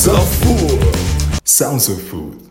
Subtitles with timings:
[0.00, 1.40] Sounds of Food.
[1.44, 2.48] Sounds of Food.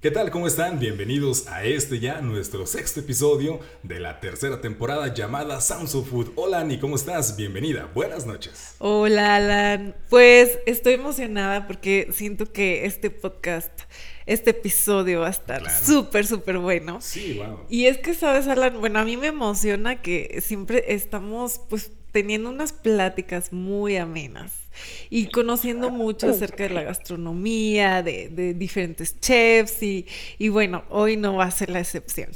[0.00, 0.30] ¿Qué tal?
[0.30, 0.78] ¿Cómo están?
[0.78, 6.32] Bienvenidos a este ya, nuestro sexto episodio de la tercera temporada llamada Sounds of Food.
[6.36, 7.36] Hola Ani, ¿cómo estás?
[7.36, 8.76] Bienvenida, buenas noches.
[8.78, 13.82] Hola Alan, pues estoy emocionada porque siento que este podcast,
[14.24, 17.02] este episodio va a estar súper, súper bueno.
[17.02, 17.66] Sí, wow.
[17.68, 18.80] Y es que, ¿sabes, Alan?
[18.80, 24.67] Bueno, a mí me emociona que siempre estamos pues teniendo unas pláticas muy amenas
[25.10, 31.44] y conociendo mucho acerca de la gastronomía, de, diferentes chefs y, bueno, hoy no va
[31.44, 32.30] a ser la excepción.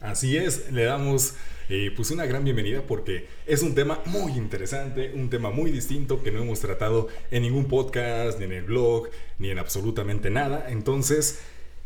[0.00, 1.34] Así es, le damos
[1.68, 6.22] eh, pues una gran bienvenida porque es un tema muy interesante, un tema muy distinto
[6.22, 10.66] que no hemos tratado en ningún podcast, ni en el blog, ni en absolutamente nada.
[10.68, 11.40] Entonces,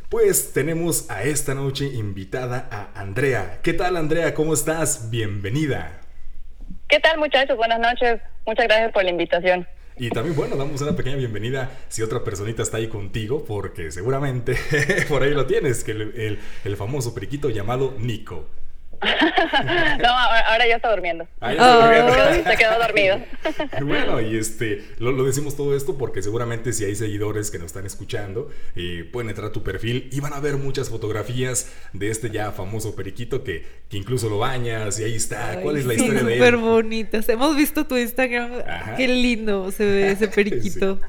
[0.08, 3.60] pues tenemos a esta noche invitada a Andrea.
[3.62, 4.34] ¿Qué tal Andrea?
[4.34, 5.10] ¿Cómo estás?
[5.10, 6.05] Bienvenida.
[6.88, 7.56] ¿Qué tal muchachos?
[7.56, 8.20] Buenas noches.
[8.46, 9.66] Muchas gracias por la invitación.
[9.98, 14.56] Y también, bueno, damos una pequeña bienvenida si otra personita está ahí contigo, porque seguramente
[15.08, 18.46] por ahí lo tienes, que el, el famoso periquito llamado Nico.
[20.02, 21.26] no, ahora ya está durmiendo.
[21.40, 23.20] Se quedó dormido.
[23.82, 27.86] bueno, y este, lo, decimos todo esto porque seguramente si hay seguidores que nos están
[27.86, 32.30] escuchando, eh, pueden entrar a tu perfil y van a ver muchas fotografías de este
[32.30, 35.60] ya famoso periquito que, que incluso lo bañas y ahí está.
[35.62, 36.38] ¿Cuál es la historia de él?
[36.38, 37.28] Súper bonitas.
[37.28, 38.62] Hemos visto tu Instagram.
[38.96, 41.00] Qué lindo se ve ese periquito.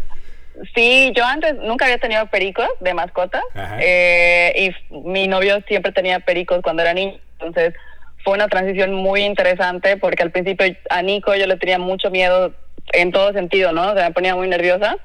[0.73, 3.41] Sí, yo antes nunca había tenido pericos de mascota
[3.79, 7.19] eh, y mi novio siempre tenía pericos cuando era niño.
[7.39, 7.73] Entonces
[8.23, 12.53] fue una transición muy interesante porque al principio a Nico yo le tenía mucho miedo
[12.93, 13.91] en todo sentido, ¿no?
[13.91, 14.97] O sea, me ponía muy nerviosa.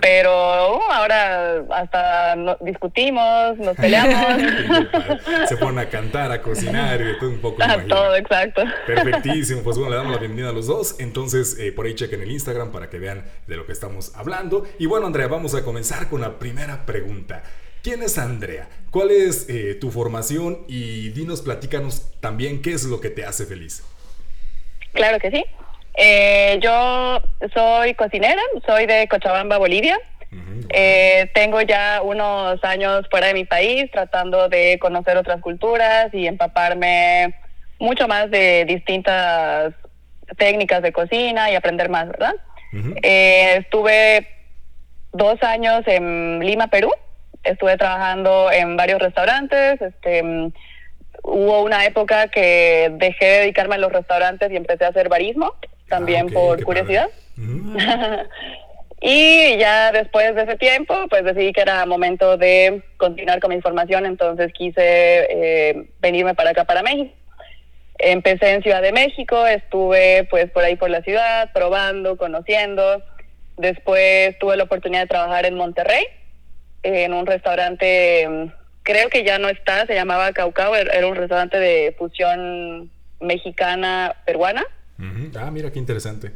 [0.00, 4.40] Pero uh, ahora hasta discutimos, nos peleamos.
[5.48, 7.62] Se ponen a cantar, a cocinar y de todo un poco.
[7.88, 8.62] todo, exacto.
[8.86, 9.62] Perfectísimo.
[9.62, 11.00] Pues bueno, le damos la bienvenida a los dos.
[11.00, 14.64] Entonces, eh, por ahí chequen el Instagram para que vean de lo que estamos hablando.
[14.78, 17.42] Y bueno, Andrea, vamos a comenzar con la primera pregunta.
[17.84, 18.66] ¿Quién es Andrea?
[18.90, 20.64] ¿Cuál es eh, tu formación?
[20.68, 23.84] Y dinos, platícanos también qué es lo que te hace feliz.
[24.94, 25.44] Claro que sí.
[25.94, 27.20] Eh, yo
[27.52, 29.98] soy cocinera, soy de Cochabamba, Bolivia.
[30.70, 36.26] Eh, tengo ya unos años fuera de mi país tratando de conocer otras culturas y
[36.26, 37.34] empaparme
[37.78, 39.74] mucho más de distintas
[40.38, 42.34] técnicas de cocina y aprender más, ¿verdad?
[43.02, 44.26] estuve
[45.12, 46.90] dos años en Lima, Perú,
[47.44, 50.52] estuve trabajando en varios restaurantes, este, mm,
[51.22, 55.54] hubo una época que dejé de dedicarme a los restaurantes y empecé a hacer barismo,
[55.88, 57.08] también ah, por curiosidad.
[59.00, 63.60] y ya después de ese tiempo, pues decidí que era momento de continuar con mi
[63.60, 67.12] formación, entonces quise eh, venirme para acá, para México.
[67.98, 73.02] Empecé en Ciudad de México, estuve pues por ahí por la ciudad, probando, conociendo.
[73.56, 76.04] Después tuve la oportunidad de trabajar en Monterrey,
[76.84, 78.52] en un restaurante,
[78.82, 82.90] creo que ya no está, se llamaba Caucao, er, era un restaurante de fusión
[83.20, 84.64] mexicana peruana.
[85.36, 86.30] Ah, mira qué interesante.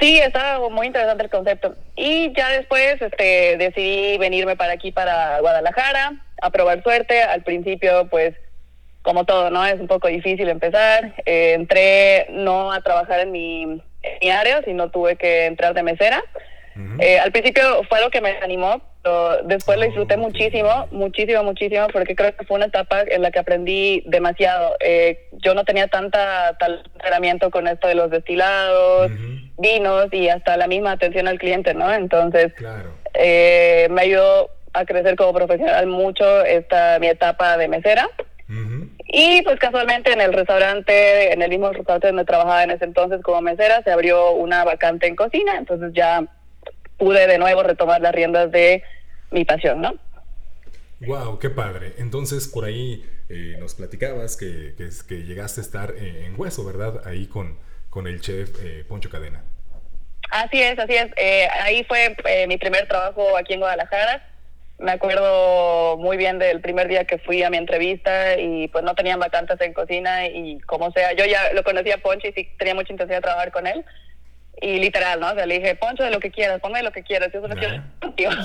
[0.00, 1.76] Sí, estaba muy interesante el concepto.
[1.94, 7.22] Y ya después este, decidí venirme para aquí, para Guadalajara, a probar suerte.
[7.22, 8.34] Al principio, pues,
[9.02, 9.64] como todo, ¿no?
[9.66, 11.14] Es un poco difícil empezar.
[11.26, 15.82] Eh, entré no a trabajar en mi, en mi área, sino tuve que entrar de
[15.82, 16.24] mesera.
[16.98, 18.80] Eh, al principio fue lo que me animó,
[19.44, 23.38] después lo disfruté muchísimo, muchísimo, muchísimo, porque creo que fue una etapa en la que
[23.38, 24.76] aprendí demasiado.
[24.80, 29.10] Eh, yo no tenía tanta tal entrenamiento con esto de los destilados,
[29.58, 31.92] vinos y hasta la misma atención al cliente, ¿no?
[31.92, 32.52] Entonces,
[33.14, 38.08] eh, me ayudó a crecer como profesional mucho esta mi etapa de mesera.
[39.12, 43.22] Y pues casualmente en el restaurante, en el mismo restaurante donde trabajaba en ese entonces
[43.22, 46.24] como mesera, se abrió una vacante en cocina, entonces ya
[47.00, 48.84] pude de nuevo retomar las riendas de
[49.30, 49.94] mi pasión, ¿no?
[51.00, 51.94] Wow, qué padre.
[51.96, 54.74] Entonces por ahí eh, nos platicabas que,
[55.08, 57.00] que, llegaste a estar en Hueso, ¿verdad?
[57.06, 57.58] Ahí con,
[57.88, 59.42] con el chef eh, Poncho Cadena.
[60.30, 61.08] Así es, así es.
[61.16, 62.14] Eh, ahí fue
[62.46, 64.26] mi primer trabajo aquí en Guadalajara.
[64.78, 68.94] Me acuerdo muy bien del primer día que fui a mi entrevista y pues no
[68.94, 72.48] tenían vacantes en cocina y como sea, yo ya lo conocía a Poncho y sí
[72.58, 73.84] tenía mucha intención de trabajar con él.
[74.60, 75.30] Y literal, ¿no?
[75.30, 77.56] O sea, le dije, Poncho, de lo que quieras, ponme lo que quieras, yo solo
[77.56, 78.30] quiero contigo.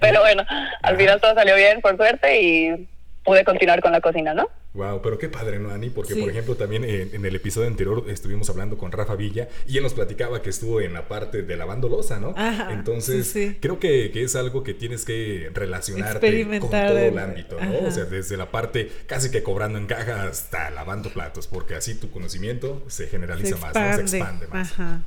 [0.00, 0.44] Pero bueno,
[0.82, 2.88] al final todo salió bien, por suerte, y
[3.26, 4.48] pude continuar con la cocina, ¿no?
[4.72, 5.90] Wow, pero qué padre, ¿no, Ani?
[5.90, 9.82] Porque, por ejemplo, también en, el episodio anterior estuvimos hablando con Rafa Villa y él
[9.82, 12.34] nos platicaba que estuvo en la parte de lavando losa, ¿no?
[12.70, 17.88] Entonces, creo que, que, es algo que tienes que relacionarte con todo el ámbito, ¿no?
[17.88, 21.94] O sea, desde la parte casi que cobrando en caja hasta lavando platos, porque así
[21.94, 23.94] tu conocimiento se generaliza más, ¿no?
[23.94, 24.72] Se expande más.
[24.72, 25.00] Ajá.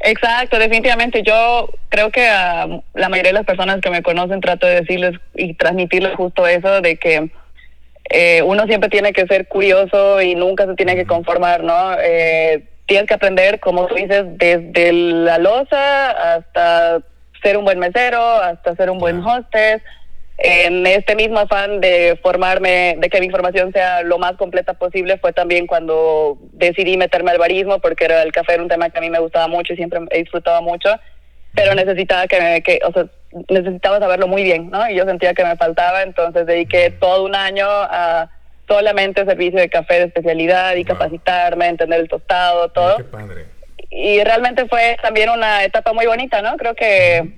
[0.00, 1.22] Exacto, definitivamente.
[1.22, 5.20] Yo creo que a la mayoría de las personas que me conocen trato de decirles
[5.34, 7.30] y transmitirles justo eso de que
[8.10, 11.94] eh, uno siempre tiene que ser curioso y nunca se tiene que conformar, ¿no?
[12.00, 17.02] Eh, tienes que aprender, como tú dices, desde la loza hasta
[17.40, 19.80] ser un buen mesero, hasta ser un buen hostess.
[20.38, 25.18] En este mismo afán de formarme, de que mi información sea lo más completa posible,
[25.18, 28.98] fue también cuando decidí meterme al barismo, porque era el café era un tema que
[28.98, 30.88] a mí me gustaba mucho y siempre he disfrutado mucho,
[31.54, 33.06] pero necesitaba que, me, que o sea,
[33.48, 34.88] necesitaba saberlo muy bien, ¿no?
[34.90, 38.30] Y yo sentía que me faltaba, entonces dediqué todo un año a
[38.66, 42.96] solamente servicio de café de especialidad y capacitarme, entender el tostado, todo.
[42.96, 43.46] Qué padre.
[43.90, 46.56] Y realmente fue también una etapa muy bonita, ¿no?
[46.56, 47.32] Creo que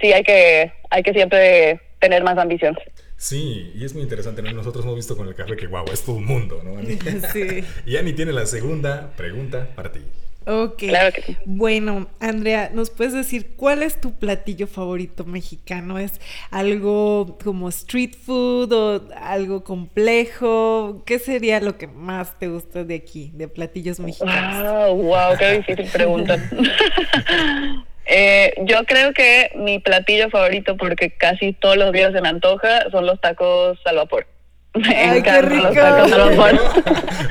[0.00, 2.76] sí hay que hay que siempre tener más ambición.
[3.16, 4.52] Sí, y es muy interesante, ¿no?
[4.52, 6.78] Nosotros hemos visto con el café que, wow, es todo un mundo, ¿no?
[6.78, 6.98] Ani?
[7.32, 7.64] Sí.
[7.86, 10.00] y Ani tiene la segunda pregunta para ti.
[10.46, 10.78] Ok.
[10.78, 11.36] Claro que sí.
[11.44, 15.98] Bueno, Andrea, ¿nos puedes decir cuál es tu platillo favorito mexicano?
[15.98, 16.20] ¿Es
[16.52, 21.02] algo como street food o algo complejo?
[21.04, 24.94] ¿Qué sería lo que más te gusta de aquí, de platillos mexicanos?
[24.94, 26.38] Wow, wow, qué difícil pregunta.
[28.08, 32.88] Eh, yo creo que mi platillo favorito, porque casi todos los días se me antoja,
[32.92, 34.28] son los tacos al vapor.
[34.76, 35.82] Me Ay, qué encantan los rico.
[35.82, 36.60] tacos al vapor.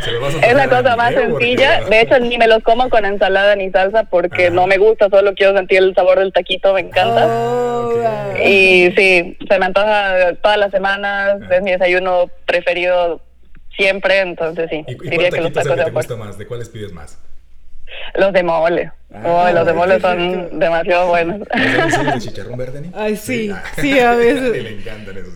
[0.04, 1.82] Se lo vas a Es la cosa más sencilla.
[1.86, 4.56] De hecho, ni me los como con ensalada ni salsa porque Ajá.
[4.56, 7.26] no me gusta, solo quiero sentir el sabor del taquito, me encanta.
[7.28, 7.92] Oh.
[8.44, 13.22] Y sí, se me antoja todas las semanas, es mi desayuno preferido
[13.76, 15.92] siempre, entonces sí, ¿Y, y diría que los taquito es el tacos que de te
[15.92, 16.38] gusta más?
[16.38, 17.18] ¿De cuáles pides más?
[18.16, 18.92] Los de mole.
[19.14, 20.08] Ah, Ay, los de qué mole rico.
[20.08, 21.40] son demasiado buenos.
[21.40, 22.90] ¿Los de chicharrón verde?
[22.94, 23.64] Ay, sí, Ah.
[23.80, 24.64] sí, a veces.
[24.64, 25.34] le encantan esos.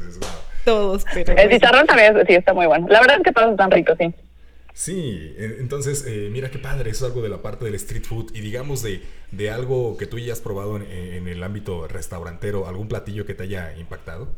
[0.66, 1.34] Todos, pero...
[1.34, 2.88] El chicharrón también sí está muy bueno.
[2.90, 4.14] La verdad es que todos están ricos, sí.
[4.74, 8.04] Sí, e- entonces, eh, mira qué padre, eso es algo de la parte del street
[8.04, 9.02] food y digamos de,
[9.32, 13.34] de algo que tú ya has probado en, en el ámbito restaurantero, algún platillo que
[13.34, 14.30] te haya impactado.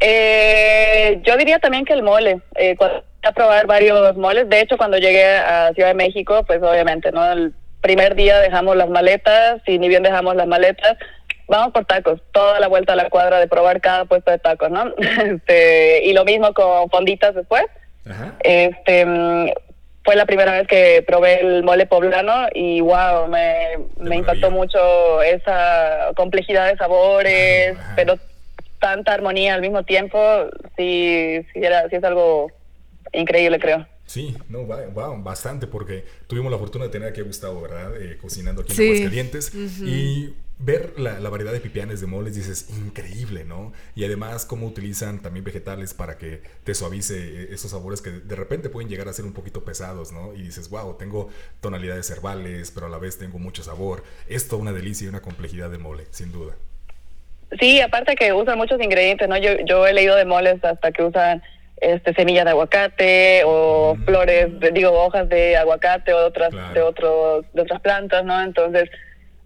[0.00, 2.40] Eh, yo diría también que el mole.
[2.54, 6.62] Eh, cuando a probar varios moles, de hecho, cuando llegué a Ciudad de México, pues
[6.62, 7.32] obviamente, ¿no?
[7.32, 10.96] El primer día dejamos las maletas y ni bien dejamos las maletas,
[11.48, 14.70] vamos por tacos, toda la vuelta a la cuadra de probar cada puesto de tacos,
[14.70, 14.92] ¿no?
[14.98, 17.64] Este, y lo mismo con fonditas después.
[18.08, 18.34] Ajá.
[18.40, 19.50] Este mm,
[20.04, 25.22] fue la primera vez que probé el mole poblano y wow, me, me impactó mucho
[25.22, 27.92] esa complejidad de sabores, Ajá.
[27.96, 28.18] pero
[28.78, 30.18] tanta armonía al mismo tiempo,
[30.76, 32.50] sí, sí, era, sí es algo
[33.12, 33.86] increíble, creo.
[34.08, 37.94] Sí, no, va- wow, bastante, porque tuvimos la fortuna de tener aquí a Gustavo, ¿verdad?
[38.00, 38.84] Eh, cocinando aquí en Sí.
[38.86, 39.52] Aguascalientes.
[39.84, 43.74] Y ver la, la variedad de pipianes, de moles, dices, increíble, ¿no?
[43.94, 48.34] Y además, cómo utilizan también vegetales para que te suavice eh, esos sabores que de
[48.34, 50.34] repente pueden llegar a ser un poquito pesados, ¿no?
[50.34, 51.28] Y dices, wow, tengo
[51.60, 54.04] tonalidades herbales, pero a la vez tengo mucho sabor.
[54.26, 56.54] Esto una delicia y una complejidad de mole, sin duda.
[57.60, 59.36] Sí, aparte que usan muchos ingredientes, ¿no?
[59.36, 61.42] Yo, yo he leído de moles hasta que usan
[61.80, 64.04] este semilla de aguacate o Mm.
[64.04, 66.74] flores, de- digo, hojas de aguacate o de otras, Claro.
[66.74, 68.42] de otros, de otras plantas, ¿no?
[68.42, 68.88] Entonces,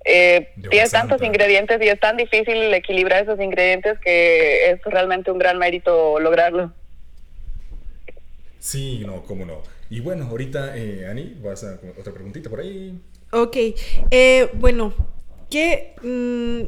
[0.05, 1.27] eh, tienes tantos santa.
[1.27, 6.73] ingredientes y es tan difícil equilibrar esos ingredientes que es realmente un gran mérito lograrlo.
[8.59, 9.63] Sí, no, cómo no.
[9.91, 12.95] Y bueno, ahorita, eh, Ani, vas a otra preguntita por ahí.
[13.33, 13.57] Ok,
[14.11, 14.93] eh, bueno,
[15.51, 16.63] ¿qué, mm,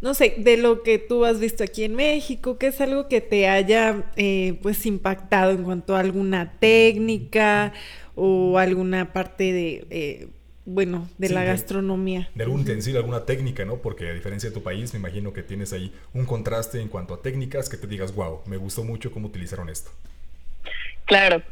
[0.00, 3.20] no sé, de lo que tú has visto aquí en México, qué es algo que
[3.20, 7.72] te haya, eh, pues, impactado en cuanto a alguna técnica
[8.14, 10.28] o alguna parte de, eh,
[10.66, 12.28] bueno, de Sí, la de- gastronomía?
[12.34, 13.76] de algún utensilio, alguna técnica, ¿no?
[13.76, 17.14] Porque a diferencia de tu país, me imagino que tienes ahí un contraste en cuanto
[17.14, 19.90] a técnicas que te digas, wow, me gustó mucho cómo utilizaron esto.
[21.06, 21.42] Claro.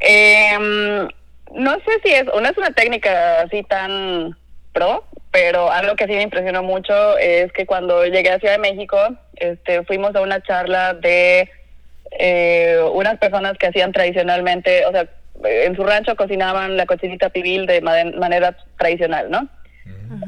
[0.00, 1.08] Em,
[1.54, 4.36] no sé si es, no es una técnica así tan
[4.76, 8.58] pro, pero algo que sí me impresionó mucho es que cuando llegué a Ciudad de
[8.70, 8.98] México,
[9.36, 11.48] este, fuimos a una charla de
[12.18, 15.06] eh, unas personas que hacían tradicionalmente, o sea,
[15.44, 19.48] en su rancho cocinaban la cochinita pibil de ma- manera tradicional, ¿no?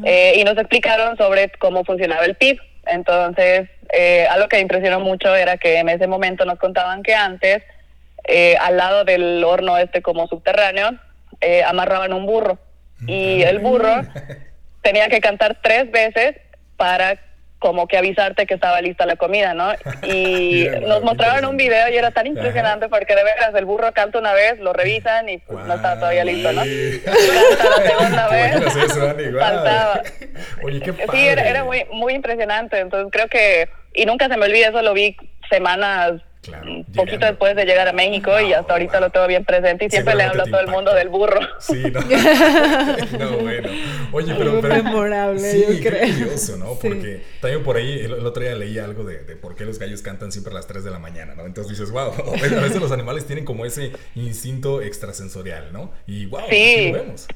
[0.04, 2.58] Eh, y nos explicaron sobre cómo funcionaba el PIB.
[2.86, 7.14] Entonces, eh, algo que me impresionó mucho era que en ese momento nos contaban que
[7.14, 7.62] antes,
[8.26, 10.90] eh, al lado del horno este como subterráneo,
[11.40, 12.58] eh, amarraban un burro.
[13.06, 14.02] Y el burro
[14.82, 16.36] tenía que cantar tres veces
[16.76, 17.18] para
[17.58, 19.72] como que avisarte que estaba lista la comida, ¿no?
[20.04, 22.28] Y nos mostraron un video y era tan Ajá.
[22.28, 25.96] impresionante porque de veras el burro canta una vez, lo revisan y pues, no estaba
[25.96, 26.62] todavía listo, ¿no?
[27.04, 28.76] Canta la segunda ¿Te vez.
[28.76, 29.14] eso.
[29.40, 30.02] Faltaba.
[30.62, 32.78] Oye, qué Sí, era, era muy, muy impresionante.
[32.78, 35.16] Entonces creo que, y nunca se me olvida, eso lo vi
[35.50, 39.86] semanas un poquito después de llegar a México y hasta ahorita lo tengo bien presente
[39.86, 41.40] y siempre le hablo a todo el mundo del burro.
[41.58, 42.00] Sí, no.
[43.18, 43.68] no, bueno.
[44.12, 46.06] Oye, pero, pero memorable, sí, yo creo.
[46.06, 46.74] curioso, ¿no?
[46.74, 50.02] Porque también por ahí el, otro día leí algo de, de, por qué los gallos
[50.02, 51.44] cantan siempre a las 3 de la mañana, ¿no?
[51.44, 55.92] Entonces dices, wow, a veces los animales tienen como ese instinto extrasensorial, ¿no?
[56.06, 56.90] Y wow, sí.
[56.92, 57.26] lo vemos.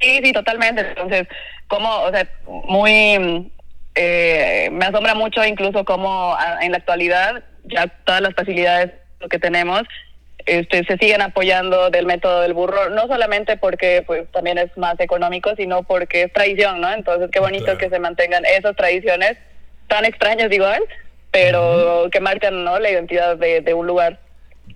[0.00, 0.80] Sí, sí, totalmente.
[0.80, 1.28] Entonces,
[1.68, 3.50] como, o sea, muy
[3.94, 8.92] eh, me asombra mucho incluso cómo en la actualidad ya todas las facilidades
[9.28, 9.82] que tenemos
[10.46, 14.98] este, se siguen apoyando del método del burro, no solamente porque pues también es más
[15.00, 16.92] económico, sino porque es tradición, ¿no?
[16.92, 19.36] Entonces qué bonito que se mantengan esas tradiciones
[19.88, 20.82] tan extrañas igual,
[21.30, 22.78] pero que marcan ¿no?
[22.78, 24.20] la identidad de, de un lugar.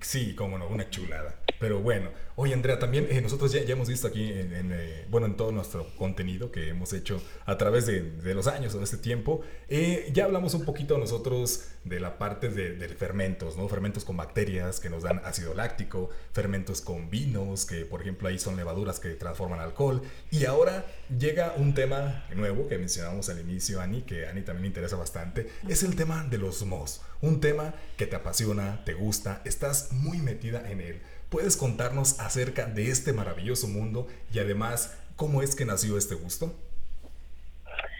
[0.01, 1.35] Sí, como no, una chulada.
[1.59, 5.37] Pero bueno, Oye, Andrea, también eh, nosotros ya, hemos visto aquí, en, eh, bueno, en
[5.37, 9.43] todo nuestro contenido que hemos hecho a través de, los años o de este tiempo,
[9.69, 13.69] eh, ya hablamos un poquito nosotros de la parte de, fermentos, ¿no?
[13.69, 18.39] Fermentos con bacterias que nos dan ácido láctico, fermentos con vinos, que por ejemplo ahí
[18.39, 20.03] son levaduras que transforman alcohol.
[20.31, 20.87] Y ahora
[21.19, 25.51] llega un tema nuevo que mencionamos al inicio, Ani, que a Ani también interesa bastante,
[25.69, 27.03] es el tema de los mos.
[27.21, 31.03] Un tema que te apasiona, te gusta, estás muy metida en él.
[31.29, 36.55] ¿Puedes contarnos acerca de este maravilloso mundo y además cómo es que nació este gusto?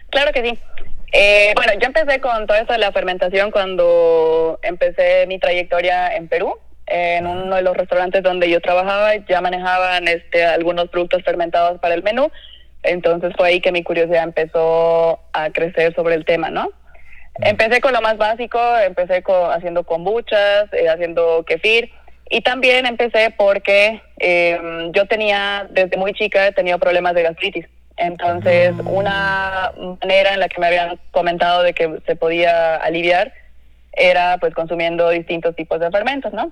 [0.09, 0.59] Claro que sí.
[1.11, 6.27] Eh, bueno, yo empecé con todo esto de la fermentación cuando empecé mi trayectoria en
[6.27, 6.55] Perú.
[6.87, 11.95] En uno de los restaurantes donde yo trabajaba ya manejaban este, algunos productos fermentados para
[11.95, 12.31] el menú.
[12.83, 16.69] Entonces fue ahí que mi curiosidad empezó a crecer sobre el tema, ¿no?
[17.41, 21.91] Empecé con lo más básico, empecé con, haciendo kombuchas, eh, haciendo kefir
[22.29, 27.65] y también empecé porque em, yo tenía, desde muy chica, tenido problemas de gastritis.
[27.97, 28.83] Entonces, ah.
[28.85, 29.71] una
[30.01, 33.33] manera en la que me habían comentado de que se podía aliviar
[33.93, 36.51] era pues consumiendo distintos tipos de fermentos, ¿no?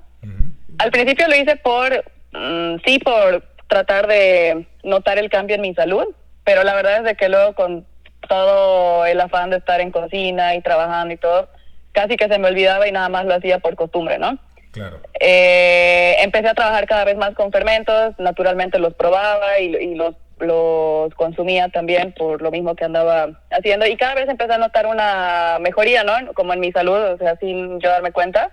[0.79, 5.73] Al principio lo hice por, mm, sí, por tratar de notar el cambio en mi
[5.73, 6.05] salud,
[6.43, 7.85] pero la verdad es de que luego con
[8.27, 11.49] todo el afán de estar en cocina y trabajando y todo,
[11.91, 14.37] casi que se me olvidaba y nada más lo hacía por costumbre, ¿no?
[14.71, 14.99] Claro.
[15.19, 21.13] Eh, empecé a trabajar cada vez más con fermentos, naturalmente los probaba y, los, los
[21.15, 25.57] consumía también por lo mismo que andaba haciendo y cada vez empecé a notar una
[25.59, 26.33] mejoría, ¿no?
[26.33, 28.51] Como en mi salud, o sea, sin yo darme cuenta.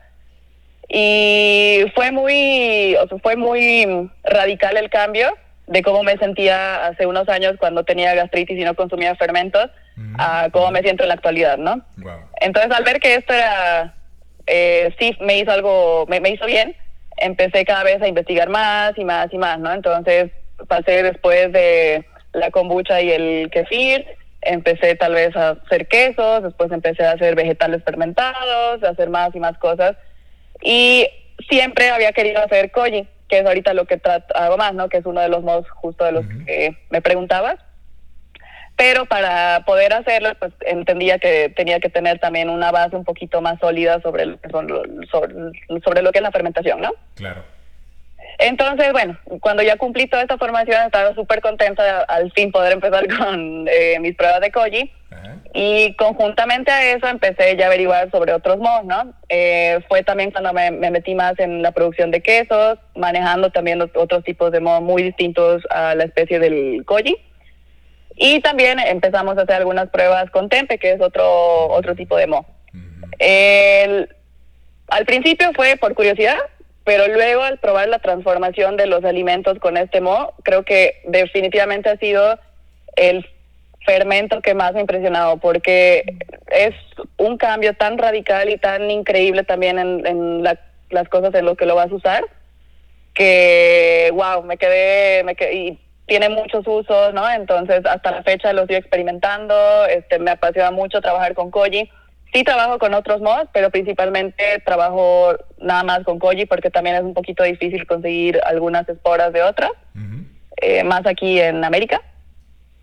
[0.89, 5.33] Y fue muy, o sea, fue muy radical el cambio
[5.67, 9.71] de cómo me sentía hace unos años cuando tenía gastritis y no consumía fermentos
[10.19, 11.81] a cómo me siento en la actualidad, ¿no?
[12.41, 13.95] Entonces, al ver que esto era
[14.47, 16.77] eh, sí me hizo algo, me, hizo bien.
[17.17, 19.73] Empecé cada vez a investigar más y más y más, ¿no?
[19.73, 20.33] Entonces
[20.69, 24.07] pasé después de la kombucha y el kefir,
[24.43, 29.35] empecé tal vez a hacer quesos, después empecé a hacer vegetales fermentados, a hacer más
[29.35, 29.97] y más cosas.
[30.62, 31.07] Y
[31.49, 34.88] siempre había querido hacer koji, que es ahorita lo que trato, hago más, ¿no?
[34.88, 37.57] Que es uno de los modos justo de los que me preguntabas
[38.81, 43.43] pero para poder hacerlo, pues entendía que tenía que tener también una base un poquito
[43.43, 44.69] más sólida sobre son,
[45.85, 46.93] sobre, lo que es la fermentación, ¿no?
[47.14, 47.45] Claro.
[48.40, 53.06] Entonces, bueno, cuando ya cumplí toda esta formación, estaba súper contenta al fin poder empezar
[53.18, 54.92] con eh, mis pruebas de Koji.
[55.52, 59.12] Y conjuntamente a eso empecé ya a averiguar sobre otros modos, ¿no?
[59.28, 63.82] Eh, fue también cuando me, me, metí más en la producción de quesos, manejando también
[63.82, 67.16] otros tipos de modos muy distintos a la especie del Koji.
[68.14, 72.28] Y también empezamos a hacer algunas pruebas con Tempe, que es otro, otro tipo de
[72.28, 72.47] mo.
[74.88, 76.38] al principio fue por curiosidad,
[76.85, 81.91] pero luego al probar la transformación de los alimentos con este mo, creo que definitivamente
[81.91, 82.39] ha sido
[82.97, 83.27] el
[83.87, 86.05] fermento que más me ha impresionado, porque
[86.49, 86.75] es
[87.17, 91.77] un cambio tan radical y tan increíble también en, las cosas en las que lo
[91.77, 92.25] vas a usar,
[93.15, 95.79] que wow, me quedé, me quedé
[96.11, 97.31] tiene muchos usos, ¿no?
[97.31, 101.89] Entonces, hasta la fecha lo estoy experimentando, este, me apasiona mucho trabajar con Koji.
[102.33, 107.03] Sí trabajo con otros mods, pero principalmente trabajo nada más con Koji porque también es
[107.03, 109.73] un poquito difícil conseguir algunas esporas de otras,
[110.57, 112.03] eh, más aquí en América.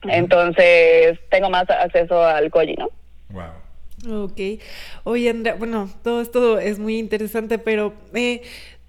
[0.04, 2.90] Entonces, tengo más acceso al Koji, ¿no?
[3.30, 4.24] Wow.
[4.26, 4.62] Ok.
[5.04, 8.44] Oye, Andrea, bueno, todo esto es muy interesante, pero eh,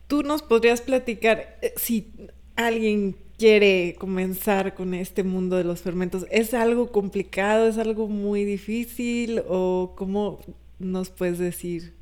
[0.07, 2.13] tú nos podrías platicar eh, si
[2.57, 8.45] alguien quiere comenzar con este mundo de los fermentos, ¿es algo complicado, es algo muy
[8.45, 10.41] difícil o cómo
[10.79, 11.95] nos puedes decir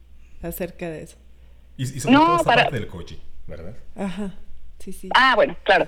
[0.43, 1.19] acerca de eso?
[1.77, 2.63] Y, sobre no, todo esta para...
[2.63, 3.77] parte del koji, ¿verdad?
[3.95, 4.35] Ajá,
[4.79, 5.11] sí, sí.
[5.15, 5.87] Ah, bueno, claro.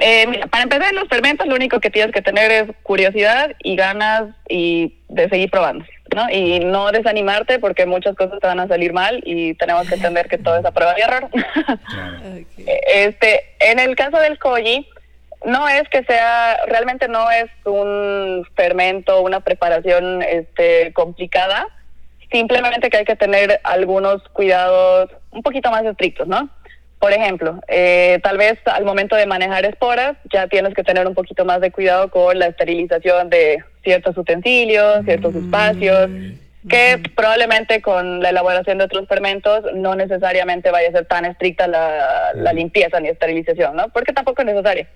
[0.00, 3.76] Eh, mira, para empezar, los fermentos lo único que tienes que tener es curiosidad y
[3.76, 5.84] ganas y de seguir probando.
[6.14, 6.30] ¿No?
[6.30, 10.28] Y no desanimarte porque muchas cosas te van a salir mal y tenemos que entender
[10.28, 11.28] que todo es a prueba y error.
[12.90, 14.86] Este, en el caso del koji,
[15.44, 21.66] no es que sea, realmente no es un fermento, una preparación este, complicada,
[22.30, 26.48] simplemente que hay que tener algunos cuidados un poquito más estrictos, ¿no?
[26.98, 31.14] Por ejemplo, eh, tal vez al momento de manejar esporas ya tienes que tener un
[31.14, 35.44] poquito más de cuidado con la esterilización de ciertos utensilios, ciertos mm.
[35.44, 36.10] espacios,
[36.68, 41.68] que probablemente con la elaboración de otros fermentos no necesariamente vaya a ser tan estricta
[41.68, 43.88] la, la limpieza ni esterilización, ¿no?
[43.90, 44.88] Porque tampoco es necesaria.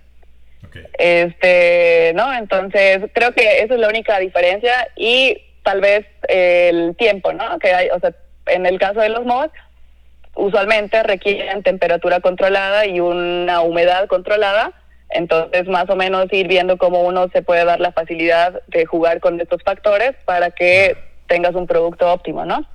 [0.99, 2.33] Este, ¿no?
[2.35, 7.59] Entonces, creo que esa es la única diferencia y tal vez el tiempo, ¿no?
[7.59, 8.13] Que hay, o sea,
[8.47, 9.51] en el caso de los MOS,
[10.35, 14.73] usualmente requieren temperatura controlada y una humedad controlada.
[15.11, 19.21] Entonces, más o menos ir viendo cómo uno se puede dar la facilidad de jugar
[19.21, 20.97] con estos factores para que
[21.27, 22.67] tengas un producto óptimo, ¿no?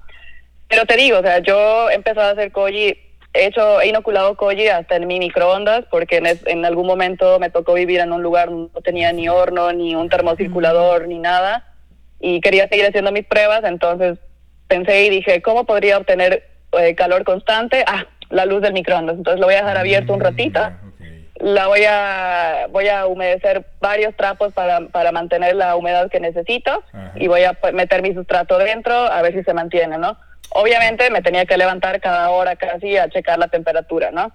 [0.68, 2.96] Pero te digo, o sea, yo he empezado a hacer koji,
[3.34, 7.50] he hecho, he inoculado koji hasta en mi microondas, porque en, en algún momento me
[7.50, 11.74] tocó vivir en un lugar no tenía ni horno, ni un termocirculador, ni nada,
[12.20, 14.20] y quería seguir haciendo mis pruebas, entonces
[14.68, 19.18] pensé y dije, ¿cómo podría obtener eh, calor constante, ah, la luz del microondas.
[19.18, 20.60] Entonces lo voy a dejar abierto un ratito.
[21.40, 26.84] La voy a voy a humedecer varios trapos para, para mantener la humedad que necesito
[27.16, 30.18] y voy a meter mi sustrato dentro a ver si se mantiene, ¿no?
[30.50, 34.32] Obviamente me tenía que levantar cada hora casi a checar la temperatura, ¿no?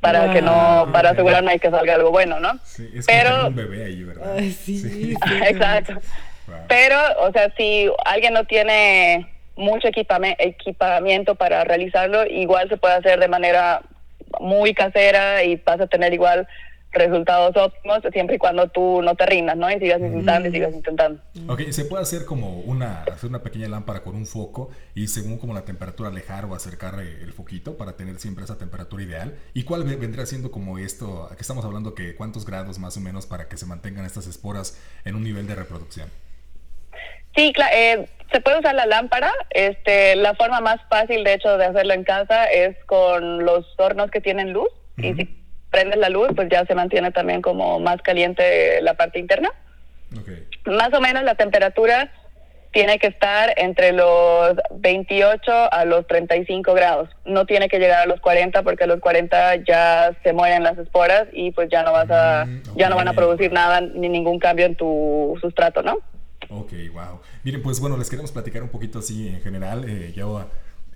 [0.00, 2.58] Para que no, para asegurarme de que salga algo bueno, ¿no?
[2.64, 4.38] Sí, es Pero, un bebé ahí, ¿verdad?
[4.38, 5.14] sí,
[5.46, 5.94] Exacto.
[6.68, 13.20] Pero, o sea, si alguien no tiene mucho equipamiento para realizarlo, igual se puede hacer
[13.20, 13.82] de manera
[14.40, 16.46] muy casera y vas a tener igual
[16.92, 19.70] resultados óptimos siempre y cuando tú no te rindas, ¿no?
[19.70, 21.22] Y sigas intentando y sigas intentando.
[21.48, 25.38] Ok, se puede hacer como una, hacer una pequeña lámpara con un foco y según
[25.38, 29.34] como la temperatura alejar o acercar el foquito para tener siempre esa temperatura ideal.
[29.54, 31.28] ¿Y cuál vendría siendo como esto?
[31.30, 34.78] Aquí estamos hablando que cuántos grados más o menos para que se mantengan estas esporas
[35.04, 36.08] en un nivel de reproducción.
[37.34, 39.32] Sí, eh, se puede usar la lámpara.
[39.50, 44.10] Este, la forma más fácil, de hecho, de hacerlo en casa es con los hornos
[44.10, 44.68] que tienen luz.
[44.98, 49.18] Y si prendes la luz, pues ya se mantiene también como más caliente la parte
[49.18, 49.50] interna.
[50.66, 52.12] Más o menos la temperatura
[52.72, 57.10] tiene que estar entre los 28 a los 35 grados.
[57.24, 60.78] No tiene que llegar a los 40 porque a los 40 ya se mueren las
[60.78, 64.08] esporas y pues ya no vas a mm, ya no van a producir nada ni
[64.08, 65.98] ningún cambio en tu sustrato, ¿no?
[66.54, 67.20] Ok, wow.
[67.44, 69.84] Miren, pues bueno, les queremos platicar un poquito así en general.
[69.88, 70.24] Eh, ya,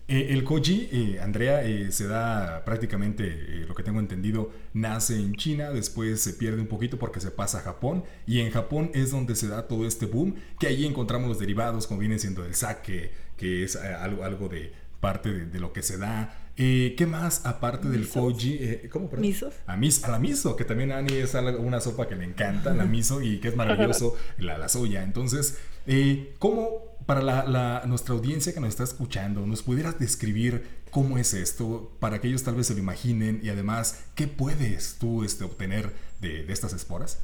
[0.08, 5.70] eh, el koji, eh, Andrea, se da prácticamente, lo que tengo entendido, nace en China,
[5.70, 9.34] después se pierde un poquito porque se pasa a Japón, y en Japón es donde
[9.34, 13.10] se da todo este boom, que ahí encontramos los derivados, como viene siendo el sake,
[13.36, 16.45] que es algo de parte de, lo que se da.
[16.58, 18.58] Eh, ¿Qué más aparte del koji?
[18.60, 19.10] Eh, ¿Cómo?
[19.18, 19.50] Miso.
[19.66, 22.72] A, mis, a la miso, que también a Ani es una sopa que le encanta,
[22.72, 25.02] la miso, y que es maravilloso, la, la soya.
[25.02, 31.18] Entonces, eh, ¿cómo para la, nuestra audiencia que nos está escuchando, nos pudieras describir cómo
[31.18, 35.24] es esto, para que ellos tal vez se lo imaginen, y además, ¿qué puedes tú
[35.24, 35.90] este, obtener
[36.20, 37.22] de, de estas esporas?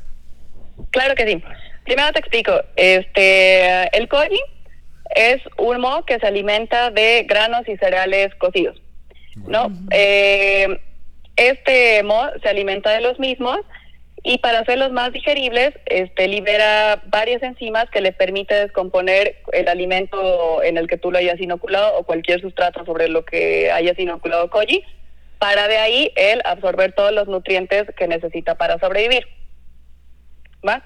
[0.90, 1.42] Claro que sí.
[1.84, 2.52] Primero te explico.
[2.76, 4.40] Este, el koji
[5.14, 8.81] es un moho que se alimenta de granos y cereales cocidos.
[9.36, 9.70] ¿No?
[9.90, 10.80] Eh,
[11.36, 13.58] este moho se alimenta de los mismos
[14.24, 20.62] y para hacerlos más digeribles, este libera varias enzimas que le permite descomponer el alimento
[20.62, 24.48] en el que tú lo hayas inoculado o cualquier sustrato sobre lo que hayas inoculado
[24.48, 24.84] koji,
[25.38, 29.26] para de ahí él absorber todos los nutrientes que necesita para sobrevivir.
[30.66, 30.84] ¿Va?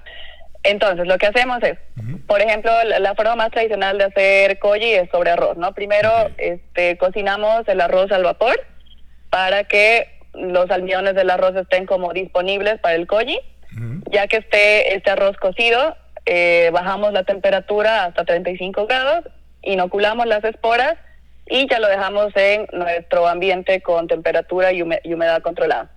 [0.67, 1.79] Entonces, lo que hacemos es,
[2.27, 5.73] por ejemplo, la, forma más tradicional de hacer koji es sobre arroz, ¿no?
[5.75, 8.61] Primero, este, cocinamos el arroz al vapor
[9.31, 13.39] para que los almidones del arroz estén como disponibles para el koji.
[14.11, 19.25] Ya que esté este arroz cocido, eh, bajamos la temperatura hasta 35 grados,
[19.63, 20.95] inoculamos las esporas
[21.47, 25.91] y ya lo dejamos en nuestro ambiente con temperatura y humedad controlada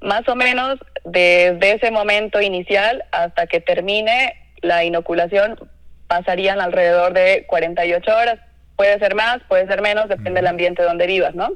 [0.00, 5.58] más o menos desde ese momento inicial hasta que termine la inoculación
[6.06, 8.38] pasarían alrededor de 48 horas.
[8.76, 11.50] Puede ser más, puede ser menos, depende del ambiente donde vivas, ¿no?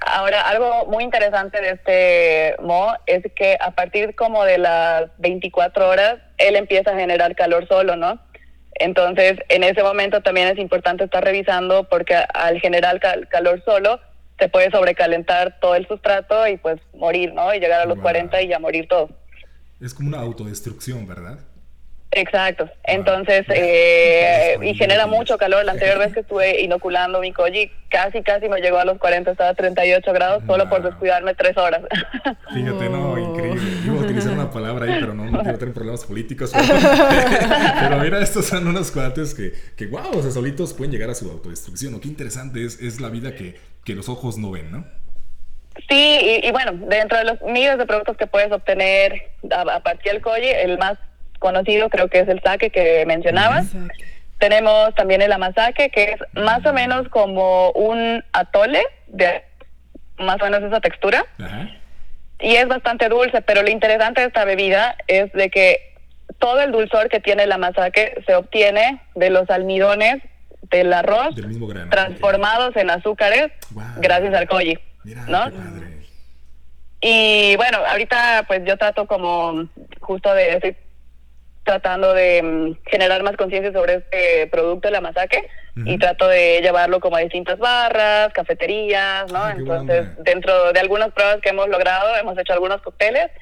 [0.00, 5.88] Ahora, algo muy interesante de este mo es que a partir como de las 24
[5.88, 8.20] horas, él empieza a generar calor solo, ¿no?
[8.74, 14.00] Entonces, en ese momento también es importante estar revisando porque al generar calor solo,
[14.38, 17.54] se puede sobrecalentar todo el sustrato y pues morir, ¿no?
[17.54, 19.10] Y llegar a los 40 y ya morir todo.
[19.80, 21.38] Es como una autodestrucción, ¿verdad?
[22.14, 22.70] Exacto.
[22.84, 25.64] Entonces, eh, y genera mucho calor.
[25.64, 29.32] La anterior vez que estuve inoculando mi koji, casi, casi me llegó a los 40,
[29.32, 31.82] estaba a 38 grados solo por descuidarme tres horas.
[32.52, 33.62] Fíjate, no, increíble.
[33.84, 36.52] Iba a utilizar una palabra ahí, pero no, no quiero tener problemas políticos.
[37.80, 41.14] Pero, mira, estos son unos cuates que, que, wow, o sea, solitos pueden llegar a
[41.14, 41.94] su autodestrucción.
[41.94, 44.84] O qué interesante es, es la vida que, que los ojos no ven, ¿no?
[45.88, 50.22] Sí, y, bueno, dentro de los miles de productos que puedes obtener a, partir del
[50.22, 50.98] koji, el más
[51.44, 53.66] conocido creo que es el sake que mencionabas.
[54.38, 59.44] Tenemos también el amasake, que es más o menos como un atole, de
[60.16, 61.26] más o menos esa textura.
[62.40, 65.94] Y es bastante dulce, pero lo interesante de esta bebida es de que
[66.38, 70.22] todo el dulzor que tiene el amasake se obtiene de los almidones
[70.70, 71.34] del arroz
[71.90, 73.52] transformados en azúcares
[73.98, 74.78] gracias al koji.
[75.28, 75.50] ¿no?
[77.02, 79.68] Y bueno, ahorita pues yo trato como
[80.00, 80.74] justo de estoy
[81.64, 87.00] tratando de mm, generar más conciencia sobre este producto, el amasake, y trato de llevarlo
[87.00, 89.42] como a distintas barras, cafeterías, ¿no?
[89.42, 93.32] Ah, Entonces, dentro de algunas pruebas que hemos logrado, hemos hecho algunos cócteles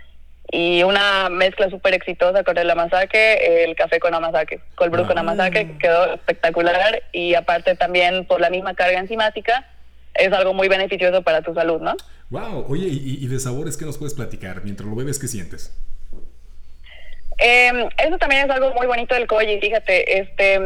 [0.50, 5.18] y una mezcla súper exitosa con el amasake, el café con amasake, cold brew con
[5.18, 5.20] ah.
[5.20, 9.68] amasake, quedó espectacular y aparte también por la misma carga enzimática,
[10.14, 11.96] es algo muy beneficioso para tu salud, ¿no?
[12.30, 14.62] Wow, oye, ¿y, de sabores qué nos puedes platicar?
[14.64, 15.74] Mientras lo bebes, ¿qué sientes?
[17.38, 20.60] Eh, eso también es algo muy bonito del koji, fíjate, este,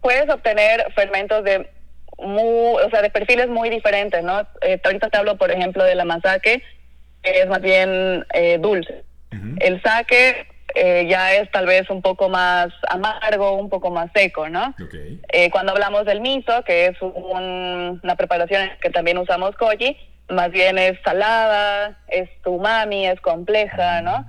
[0.00, 1.70] puedes obtener fermentos de
[2.18, 4.46] muy, o sea, de perfiles muy diferentes, ¿no?
[4.60, 6.62] Eh, ahorita te hablo, por ejemplo, de la masake,
[7.22, 9.04] que es más bien eh, dulce.
[9.58, 14.48] El sake eh, ya es tal vez un poco más amargo, un poco más seco,
[14.48, 14.74] ¿no?
[15.32, 19.96] Eh, cuando hablamos del miso, que es una preparación que también usamos koji,
[20.28, 24.24] más bien es salada, es umami, es compleja, ¿no?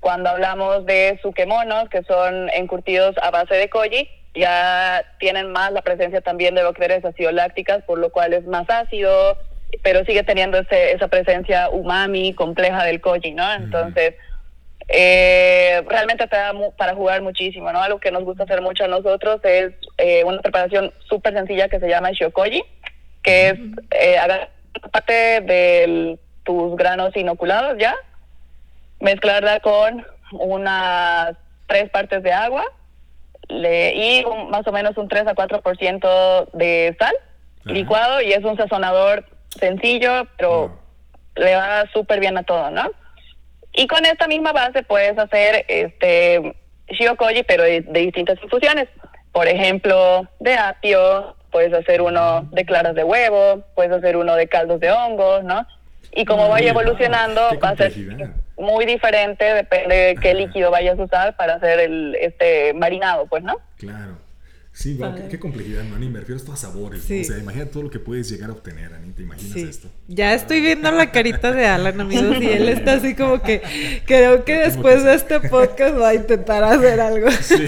[0.00, 5.82] Cuando hablamos de sukemonos, que son encurtidos a base de koji, ya tienen más la
[5.82, 9.36] presencia también de bacterias acidolácticas, por lo cual es más ácido,
[9.82, 13.52] pero sigue teniendo ese, esa presencia umami compleja del koji, ¿no?
[13.52, 14.14] Entonces
[14.88, 17.80] eh, realmente te da para jugar muchísimo, ¿no?
[17.80, 21.78] Algo que nos gusta hacer mucho a nosotros es eh, una preparación súper sencilla que
[21.78, 22.64] se llama shiokoji,
[23.22, 23.54] que es
[23.92, 24.16] eh,
[24.90, 27.94] parte de tus granos inoculados ya,
[29.00, 31.36] mezclarla con unas
[31.66, 32.64] tres partes de agua
[33.48, 37.14] y más o menos un 3 a 4% de sal
[37.64, 39.24] licuado y es un sazonador
[39.58, 40.78] sencillo, pero
[41.36, 42.90] le va súper bien a todo, ¿no?
[43.72, 46.56] Y con esta misma base puedes hacer este
[46.88, 48.88] shiokoji, pero de, distintas infusiones.
[49.32, 54.48] Por ejemplo, de apio, puedes hacer uno de claras de huevo, puedes hacer uno de
[54.48, 55.66] caldos de hongos, ¿no?
[56.12, 57.92] Y como vaya evolucionando, va a ser
[58.60, 63.42] muy diferente, depende de qué líquido vayas a usar para hacer el este marinado, pues,
[63.42, 63.56] ¿no?
[63.78, 64.18] Claro.
[64.80, 65.98] Sí, qué, complejidad, ¿no?
[65.98, 67.04] me refiero a sabores.
[67.04, 69.12] O sea, imagina todo lo que puedes llegar a obtener, Ani.
[69.12, 69.88] ¿Te imaginas esto?
[70.08, 73.60] Ya estoy viendo la carita de Alan, amigos, y él está así como que
[74.06, 77.28] creo que después de este podcast va a intentar hacer algo.
[77.40, 77.66] Sí,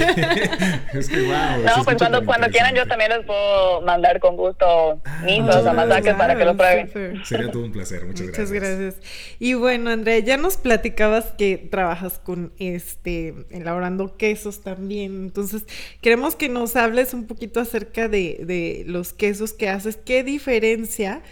[0.92, 1.64] es que wow.
[1.64, 5.72] No, pues cuando, cuando quieran yo también les puedo mandar con gusto ah, misos o
[5.75, 6.90] masajes para que lo prueben.
[7.25, 8.96] Sería todo un placer, muchas, muchas gracias.
[9.38, 15.16] Y bueno, Andrea, ya nos platicabas que trabajas con este, elaborando quesos también.
[15.16, 15.64] Entonces,
[16.01, 19.97] queremos que nos hables un poquito acerca de, los quesos que haces.
[19.97, 21.23] ¿Qué diferencia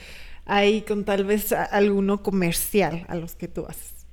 [0.47, 4.07] hay con tal vez alguno comercial a los que tú haces?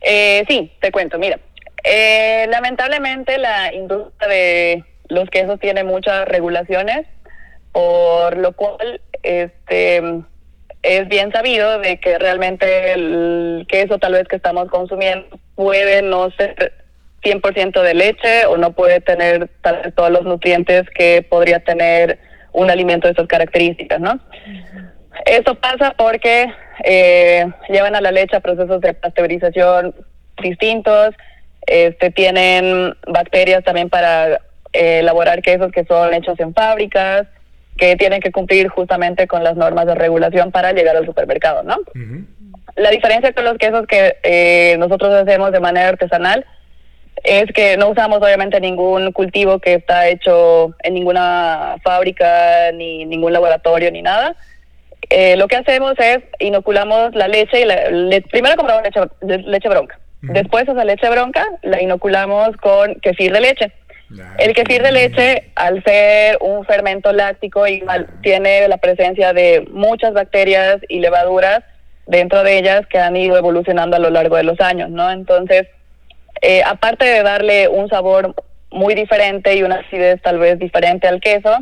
[0.00, 1.18] Eh, sí, te cuento.
[1.18, 1.40] Mira,
[1.84, 7.06] eh, lamentablemente la industria de los quesos tiene muchas regulaciones,
[7.72, 10.02] por lo cual este
[10.82, 16.30] es bien sabido de que realmente el queso tal vez que estamos consumiendo puede no
[16.30, 16.87] ser
[17.22, 19.48] 100% de leche o no puede tener
[19.94, 22.18] todos los nutrientes que podría tener
[22.52, 24.20] un alimento de esas características, ¿no?
[25.26, 26.46] Eso pasa porque
[26.84, 29.94] eh, llevan a la leche a procesos de pasteurización
[30.40, 31.14] distintos,
[31.66, 34.40] este, tienen bacterias también para
[34.72, 37.26] eh, elaborar quesos que son hechos en fábricas,
[37.76, 41.76] que tienen que cumplir justamente con las normas de regulación para llegar al supermercado, ¿no?
[42.76, 46.44] La diferencia con los quesos que eh, nosotros hacemos de manera artesanal
[47.24, 53.32] es que no usamos obviamente ningún cultivo que está hecho en ninguna fábrica, ni ningún
[53.32, 54.36] laboratorio, ni nada.
[55.10, 59.00] Eh, lo que hacemos es inoculamos la leche y la, primero compramos leche,
[59.46, 59.98] leche bronca.
[60.20, 63.72] Después esa leche bronca la inoculamos con kefir de leche.
[64.38, 70.14] El kefir de leche, al ser un fermento láctico, igual tiene la presencia de muchas
[70.14, 71.62] bacterias y levaduras
[72.06, 75.10] dentro de ellas que han ido evolucionando a lo largo de los años, ¿no?
[75.10, 75.68] Entonces,
[76.42, 78.34] eh, aparte de darle un sabor
[78.70, 81.56] muy diferente y una acidez tal vez diferente al queso,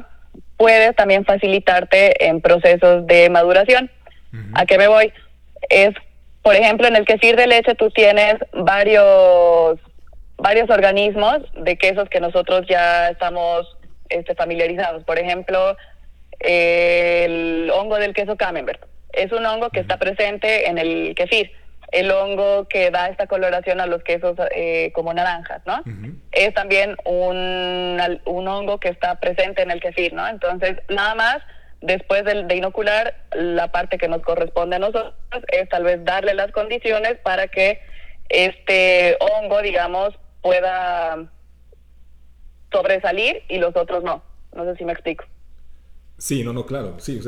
[0.56, 3.90] puedes también facilitarte en procesos de maduración.
[4.54, 5.12] ¿A qué me voy?
[5.70, 5.90] Es,
[6.42, 9.78] por ejemplo, en el kefir de leche tú tienes varios
[10.38, 13.76] varios organismos de quesos que nosotros ya estamos
[14.10, 15.04] este, familiarizados.
[15.04, 15.76] Por ejemplo,
[16.40, 18.84] el hongo del queso camembert.
[19.12, 21.50] Es un hongo que está presente en el kefir
[21.92, 25.82] el hongo que da esta coloración a los quesos eh, como naranjas, ¿no?
[26.32, 30.26] Es también un, un, hongo que está presente en el kefir, ¿no?
[30.26, 31.38] Entonces, nada más,
[31.80, 35.14] después de, de, inocular, la parte que nos corresponde a nosotros
[35.48, 37.80] es tal vez darle las condiciones para que
[38.28, 41.30] este hongo, digamos, pueda
[42.72, 44.22] sobresalir y los otros no.
[44.54, 45.24] No sé si me explico.
[46.18, 46.98] Sí, no, no, claro.
[46.98, 47.20] Sí,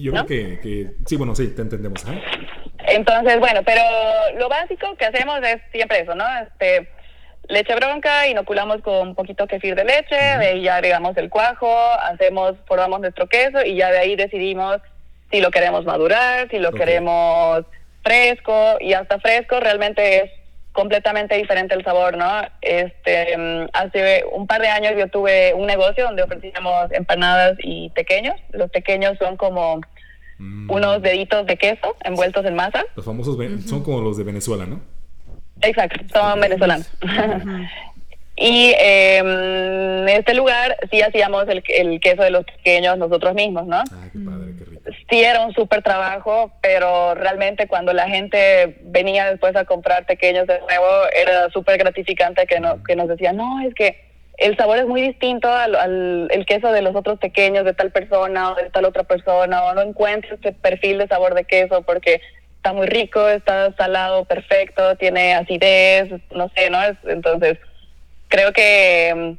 [0.00, 2.04] yo creo que, Sí, bueno, sí, te entendemos.
[2.88, 3.82] Entonces, bueno, pero
[4.38, 6.24] lo básico que hacemos es siempre eso, ¿no?
[6.40, 6.88] Este,
[7.48, 11.74] leche bronca, inoculamos con un poquito kefir de leche, de ahí ya agregamos el cuajo,
[12.00, 14.78] hacemos, formamos nuestro queso y ya de ahí decidimos
[15.30, 17.64] si lo queremos madurar, si lo queremos
[18.02, 20.30] fresco y hasta fresco realmente es
[20.72, 22.42] completamente diferente el sabor, ¿no?
[22.60, 27.90] Este, mm, hace un par de años yo tuve un negocio donde ofrecíamos empanadas y
[27.90, 28.36] pequeños.
[28.50, 29.80] Los pequeños son como
[30.42, 30.70] mm.
[30.70, 32.84] unos deditos de queso envueltos en masa.
[32.96, 34.80] Los famosos son como los de Venezuela, ¿no?
[35.60, 36.90] Exacto, son venezolanos.
[38.34, 43.76] Y en este lugar sí hacíamos el, el, queso de los pequeños nosotros mismos, ¿no?
[43.76, 44.82] Ah, qué padre, qué rico.
[45.10, 50.46] Sí era un súper trabajo, pero realmente cuando la gente venía después a comprar pequeños
[50.46, 54.78] de nuevo, era súper gratificante que, no, que nos decían, no, es que el sabor
[54.78, 58.54] es muy distinto al, al el queso de los otros pequeños de tal persona o
[58.54, 62.20] de tal otra persona, o no encuentro este perfil de sabor de queso porque
[62.56, 66.82] está muy rico, está salado perfecto, tiene acidez, no sé, ¿no?
[66.82, 67.58] Es, entonces
[68.28, 69.32] creo que mm,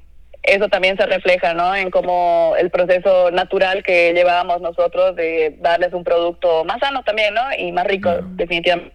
[0.43, 1.73] eso también se refleja, ¿no?
[1.73, 7.33] En cómo el proceso natural que llevábamos nosotros de darles un producto más sano también,
[7.33, 7.41] ¿no?
[7.57, 8.93] Y más rico, definitivamente.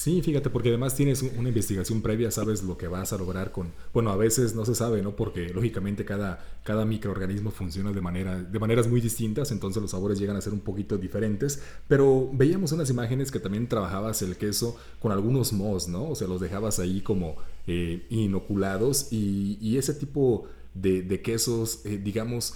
[0.00, 3.70] Sí, fíjate, porque además tienes una investigación previa, sabes lo que vas a lograr con,
[3.92, 5.14] bueno, a veces no se sabe, ¿no?
[5.14, 10.18] Porque lógicamente cada, cada microorganismo funciona de, manera, de maneras muy distintas, entonces los sabores
[10.18, 14.74] llegan a ser un poquito diferentes, pero veíamos unas imágenes que también trabajabas el queso
[15.00, 16.08] con algunos mohos, ¿no?
[16.08, 17.36] O sea, los dejabas ahí como
[17.66, 22.54] eh, inoculados y, ese tipo de, quesos, eh, digamos,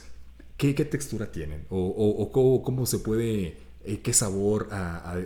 [0.57, 1.67] ¿qué, textura tienen?
[1.69, 4.69] ¿O, o, cómo se puede eh, qué sabor,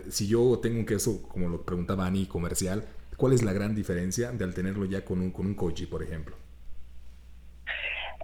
[0.09, 2.83] si yo tengo un queso, como lo preguntaba Ani, comercial,
[3.17, 6.03] ¿cuál es la gran diferencia de al tenerlo ya con un, con un koji, por
[6.03, 6.35] ejemplo?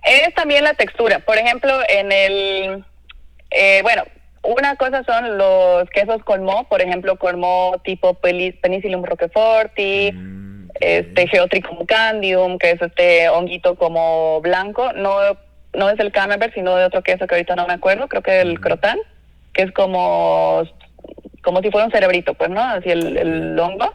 [0.04, 1.20] Es también la textura.
[1.20, 2.86] Por ejemplo, en el,
[3.50, 4.04] eh, bueno,
[4.44, 10.70] una cosa son los quesos con mo, por ejemplo, con mo tipo Penicillium roqueforti, mm,
[10.80, 14.94] este Geotrichum candium, que es este honguito como blanco.
[14.94, 15.18] No,
[15.74, 18.42] no es el camembert, sino de otro queso que ahorita no me acuerdo, creo que
[18.42, 19.00] el crotan
[19.56, 20.64] que es como,
[21.42, 22.62] como si fuera un cerebrito, pues, ¿no?
[22.62, 23.92] Así el, el hongo.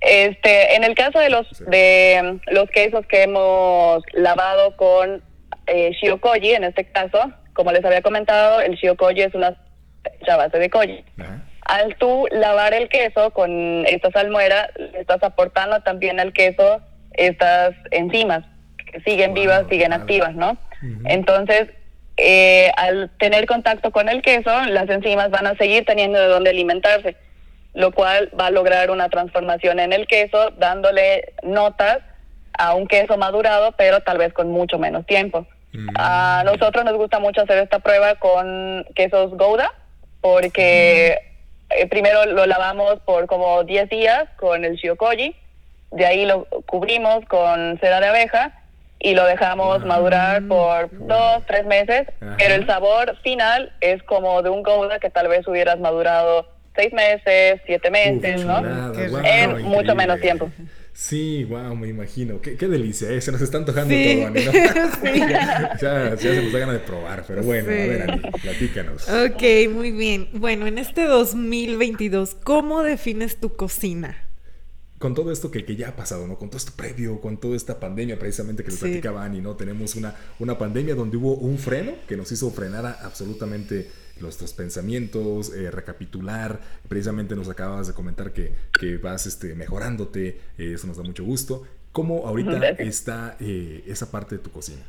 [0.00, 5.22] Este, en el caso de los de los quesos que hemos lavado con
[5.66, 9.56] eh, shiokoji, en este caso, como les había comentado, el shiokoji es una
[10.26, 11.04] base de koji.
[11.62, 16.80] Al tú lavar el queso con esta salmuera, estás aportando también al queso
[17.14, 18.44] estas enzimas
[18.92, 20.56] que siguen vivas, siguen activas, ¿no?
[21.06, 21.68] Entonces,
[22.16, 26.50] eh, al tener contacto con el queso, las enzimas van a seguir teniendo de dónde
[26.50, 27.16] alimentarse,
[27.74, 31.98] lo cual va a lograr una transformación en el queso, dándole notas
[32.58, 35.46] a un queso madurado, pero tal vez con mucho menos tiempo.
[35.72, 35.88] Mm.
[35.96, 39.70] A nosotros nos gusta mucho hacer esta prueba con quesos Gouda,
[40.22, 41.18] porque
[41.68, 45.36] eh, primero lo lavamos por como 10 días con el shiokoji,
[45.90, 48.62] de ahí lo cubrimos con cera de abeja
[48.98, 49.86] y lo dejamos ah.
[49.86, 52.06] madurar por dos, tres meses,
[52.38, 56.92] pero el sabor final es como de un gouda que tal vez hubieras madurado seis
[56.92, 58.62] meses, siete meses, ¿no?
[59.24, 60.50] en mucho menos tiempo.
[60.92, 62.40] Sí, wow, me imagino.
[62.40, 63.20] Qué, qué delicia, ¿eh?
[63.20, 64.52] se nos está antojando todo, Ani, ¿no?
[65.04, 69.06] ya, ya, se nos da ganas de probar, pero bueno, a ver, Ani, platícanos.
[69.06, 70.30] Ok, muy bien.
[70.32, 74.25] Bueno, en este 2022, ¿cómo defines tu cocina?
[75.06, 76.36] Con todo esto que, que, ya ha pasado, ¿no?
[76.36, 79.54] Con todo esto previo, con toda esta pandemia precisamente que les platicaba Ani, ¿no?
[79.54, 83.88] Tenemos una, una pandemia donde hubo un freno que nos hizo frenar absolutamente
[84.18, 86.58] nuestros pensamientos, eh, recapitular.
[86.88, 91.22] Precisamente nos acabas de comentar que, que vas este, mejorándote, eh, eso nos da mucho
[91.22, 91.62] gusto.
[91.92, 94.82] ¿Cómo ahorita está eh, esa parte de tu cocina?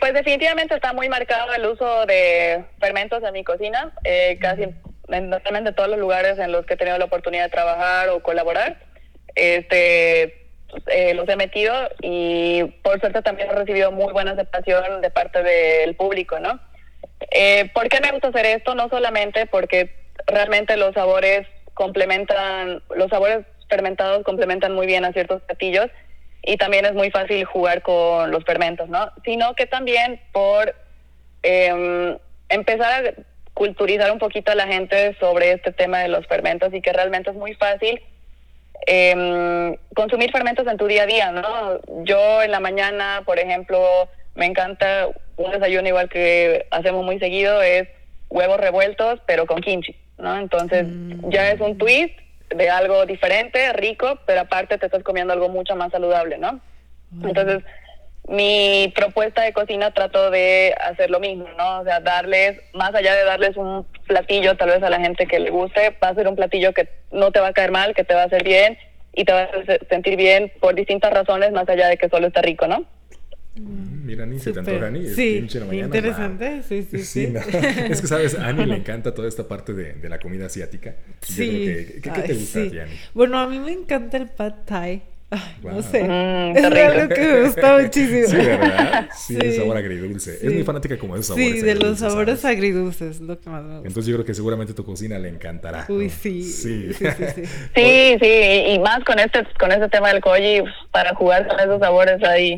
[0.00, 3.92] pues definitivamente está muy marcado el uso de fermentos en mi cocina.
[4.40, 4.68] casi
[5.08, 8.78] en todos los lugares en los que he tenido la oportunidad de trabajar o colaborar,
[9.34, 10.42] este,
[10.86, 15.42] eh, los he metido y por suerte también he recibido muy buena aceptación de parte
[15.42, 16.60] del público, ¿no?
[17.30, 18.74] Eh, ¿Por qué me gusta hacer esto?
[18.74, 19.94] No solamente porque
[20.26, 25.88] realmente los sabores complementan, los sabores fermentados complementan muy bien a ciertos platillos
[26.42, 29.10] y también es muy fácil jugar con los fermentos, ¿no?
[29.24, 30.74] Sino que también por
[31.42, 33.14] eh, empezar a
[33.54, 37.30] culturizar un poquito a la gente sobre este tema de los fermentos y que realmente
[37.30, 38.00] es muy fácil
[38.86, 41.80] eh, consumir fermentos en tu día a día, ¿no?
[42.04, 43.78] Yo en la mañana, por ejemplo,
[44.34, 47.88] me encanta un desayuno igual que hacemos muy seguido, es
[48.28, 50.36] huevos revueltos, pero con kimchi, ¿no?
[50.38, 51.30] Entonces mm.
[51.30, 55.76] ya es un twist de algo diferente, rico, pero aparte te estás comiendo algo mucho
[55.76, 56.60] más saludable, ¿no?
[57.22, 57.62] Entonces,
[58.28, 61.80] mi propuesta de cocina trato de hacer lo mismo, ¿no?
[61.80, 65.40] O sea, darles, más allá de darles un platillo tal vez a la gente que
[65.40, 68.04] le guste, va a ser un platillo que no te va a caer mal, que
[68.04, 68.78] te va a hacer bien
[69.12, 69.48] y te va a
[69.90, 72.86] sentir bien por distintas razones, más allá de que solo está rico, ¿no?
[73.56, 75.06] Mm, mira, Ani, se te antoja Ani.
[75.08, 76.62] Sí, interesante.
[76.62, 77.34] Sí, sí, sí.
[77.90, 78.38] Es que, ¿sabes?
[78.38, 80.94] A Ani le encanta toda esta parte de, de la comida asiática.
[81.20, 82.00] Sí.
[82.02, 82.92] ¿Qué, te gusta a ti, Ani?
[83.12, 85.02] Bueno, a mí me encanta el pad thai.
[85.62, 86.02] No sé.
[86.04, 88.26] Mm, es algo que me gusta muchísimo.
[88.26, 89.08] Sí, ¿verdad?
[89.16, 89.52] Sí, sí.
[89.56, 90.34] sabor agridulce.
[90.34, 91.60] Es muy fanática como de esos sabores.
[91.60, 93.88] Sí, de los sabores agridulces, lo que más me gusta.
[93.88, 95.86] Entonces yo creo que seguramente tu cocina le encantará.
[95.88, 96.42] Uy, sí.
[96.42, 96.92] Sí.
[96.92, 98.16] Sí, sí, sí.
[98.20, 102.22] sí, y más con este, con este tema del koji, para jugar con esos sabores
[102.24, 102.56] ahí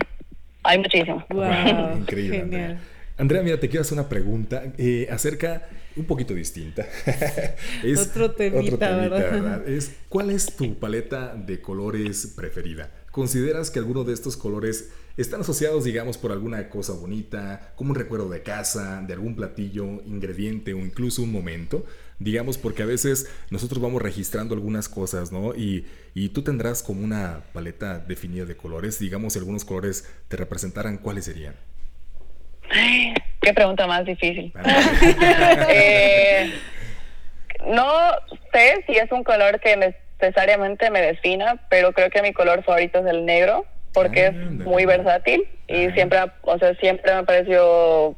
[0.64, 1.24] hay muchísimo.
[1.30, 2.38] Wow, Increíble.
[2.38, 2.78] Genial.
[3.16, 3.42] Andrea.
[3.42, 5.62] mira, te quiero hacer una pregunta eh, acerca,
[5.96, 6.86] un poquito distinta.
[7.82, 9.68] es, otro temita, ¿verdad?
[9.68, 12.90] Es, ¿Cuál es tu paleta de colores preferida?
[13.10, 17.96] ¿Consideras que alguno de estos colores están asociados, digamos, por alguna cosa bonita, como un
[17.96, 21.86] recuerdo de casa, de algún platillo, ingrediente o incluso un momento?
[22.18, 25.54] Digamos, porque a veces nosotros vamos registrando algunas cosas, ¿no?
[25.54, 28.98] Y, y tú tendrás como una paleta definida de colores.
[28.98, 31.54] Digamos, si algunos colores te representaran, ¿cuáles serían?
[32.70, 34.52] Qué pregunta más difícil.
[35.68, 36.52] eh,
[37.66, 37.90] no
[38.52, 43.00] sé si es un color que necesariamente me defina, pero creo que mi color favorito
[43.00, 48.16] es el negro porque es muy versátil y siempre, o sea, siempre me ha parecido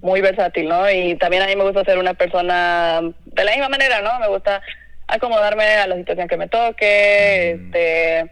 [0.00, 0.90] muy versátil, ¿no?
[0.90, 4.18] Y también a mí me gusta ser una persona de la misma manera, ¿no?
[4.20, 4.60] Me gusta
[5.06, 8.30] acomodarme a la situación que me toque, este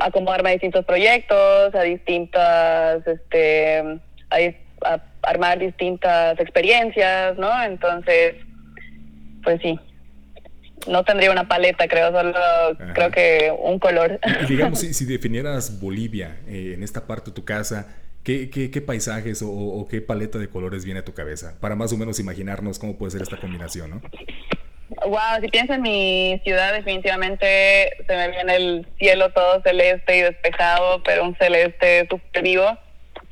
[0.00, 7.62] acomodarme a distintos proyectos, a distintas, este, a armar distintas experiencias, ¿no?
[7.62, 8.34] Entonces,
[9.42, 9.78] pues sí,
[10.88, 12.34] no tendría una paleta, creo, solo
[12.94, 14.18] creo que un color.
[14.48, 17.88] digamos, si, si definieras Bolivia eh, en esta parte de tu casa,
[18.22, 21.56] ¿qué, qué, qué paisajes o, o, qué paleta de colores viene a tu cabeza?
[21.60, 24.02] Para más o menos imaginarnos cómo puede ser esta combinación, ¿no?
[25.06, 30.20] Wow, si pienso en mi ciudad, definitivamente se me viene el cielo todo celeste y
[30.22, 32.76] despejado, pero un celeste súper vivo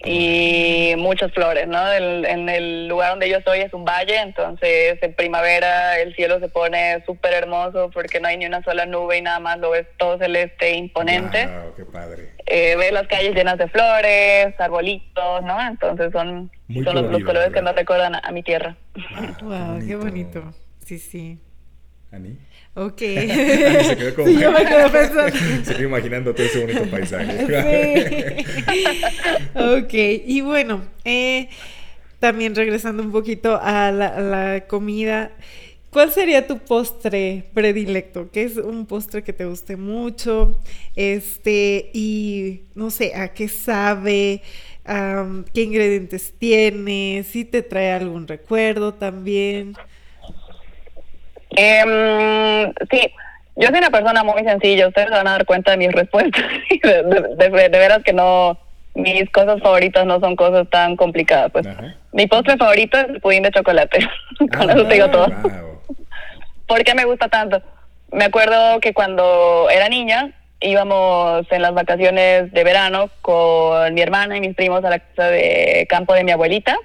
[0.04, 1.92] y muchas flores, ¿no?
[1.92, 6.48] en el lugar donde yo estoy es un valle, entonces en primavera el cielo se
[6.48, 9.86] pone súper hermoso porque no hay ni una sola nube y nada más lo ves
[9.96, 11.46] todo celeste imponente.
[11.46, 12.28] Wow, qué padre.
[12.46, 15.60] Eh, ves las calles llenas de flores, arbolitos, ¿no?
[15.66, 16.50] Entonces son,
[16.84, 18.76] son los, colores que nos recuerdan a, mi tierra.
[19.42, 20.54] Wow, qué bonito.
[20.84, 21.38] Sí, sí.
[22.10, 22.38] ¿Ani?
[22.74, 22.98] Ok.
[22.98, 24.28] se quedó como.
[24.28, 24.58] Sí, yo me
[24.90, 25.36] pensando.
[25.64, 28.44] se quedó imaginando todo ese bonito paisaje.
[28.46, 29.00] sí.
[29.54, 29.94] ok,
[30.26, 31.48] y bueno, eh,
[32.18, 35.32] también regresando un poquito a la, a la, comida.
[35.90, 38.30] ¿Cuál sería tu postre predilecto?
[38.30, 40.60] ¿Qué es un postre que te guste mucho?
[40.94, 44.42] Este, y no sé, ¿a qué sabe?
[44.86, 47.24] Um, ¿Qué ingredientes tiene?
[47.28, 49.74] ¿Si te trae algún recuerdo también?
[51.60, 53.12] Eh, sí,
[53.56, 56.44] yo soy una persona muy sencilla, ustedes van a dar cuenta de mis respuestas.
[56.82, 58.56] de, de, de, de, veras que no,
[58.94, 61.50] mis cosas favoritas no son cosas tan complicadas.
[61.50, 61.66] Pues
[62.12, 63.98] mi postre favorito es el pudín de chocolate.
[64.38, 65.26] Con ah, eso te digo todo.
[65.26, 65.80] Wow.
[66.68, 67.60] ¿Por qué me gusta tanto?
[68.12, 74.36] Me acuerdo que cuando era niña íbamos en las vacaciones de verano con mi hermana
[74.36, 76.76] y mis primos a la casa de campo de mi abuelita.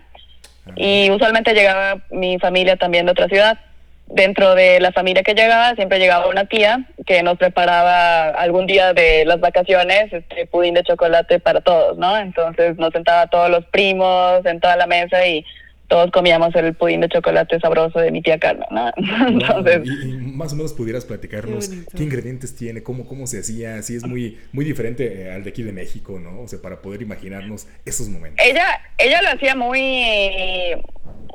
[0.76, 3.60] Y usualmente llegaba mi familia también de otra ciudad
[4.08, 8.94] dentro de la familia que llegaba siempre llegaba una tía que nos preparaba algún día
[8.94, 12.18] de las vacaciones este pudín de chocolate para todos, ¿no?
[12.18, 15.46] Entonces nos sentaba todos los primos en toda la mesa y
[15.88, 18.92] todos comíamos el pudín de chocolate sabroso de mi tía Carmen, ¿no?
[19.28, 23.40] Entonces, y, y, más o menos pudieras platicarnos qué, qué, ingredientes tiene, cómo, cómo se
[23.40, 26.42] hacía, si es muy, muy diferente al de aquí de México, ¿no?
[26.42, 28.44] O sea, para poder imaginarnos esos momentos.
[28.46, 28.66] Ella,
[28.98, 30.76] ella lo hacía muy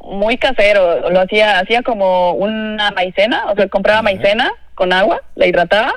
[0.08, 4.04] muy casero, lo hacía, hacía como una maicena, o sea, compraba Ajá.
[4.04, 5.92] maicena con agua, la hidrataba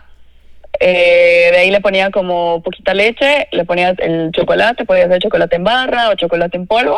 [0.80, 5.58] Eh, de ahí le ponía como poquita leche, le ponías el chocolate, podías hacer chocolate
[5.58, 6.98] en barra o chocolate en polvo,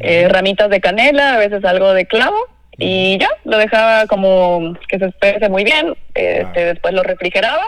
[0.00, 2.36] eh, ramitas de canela, a veces algo de clavo,
[2.78, 7.64] y ya, lo dejaba como que se espese muy bien, este, después lo refrigeraba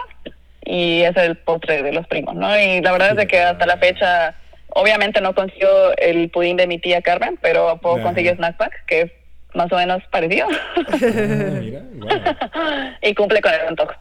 [0.65, 2.59] y ese es el postre de los primos, ¿no?
[2.59, 4.35] Y la verdad es de que hasta la fecha,
[4.69, 5.69] obviamente no consigo
[5.99, 9.13] el pudín de mi tía Carmen, pero puedo conseguir Snack Pack, que es
[9.55, 10.49] más o menos parecido.
[10.77, 10.97] Ah,
[11.61, 11.83] mira,
[13.03, 13.93] Y cumple con el antojo.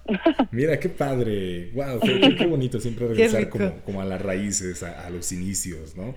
[0.52, 1.70] Mira, qué padre.
[1.74, 6.16] Wow, qué, bonito siempre regresar como, como, a las raíces, a, los inicios, ¿no?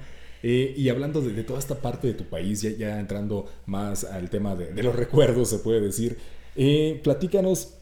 [0.49, 4.55] Eh, y hablando de, toda esta parte de tu país, ya, entrando más al tema
[4.55, 6.19] de, los recuerdos, se puede decir,
[6.55, 7.75] eh, platícanos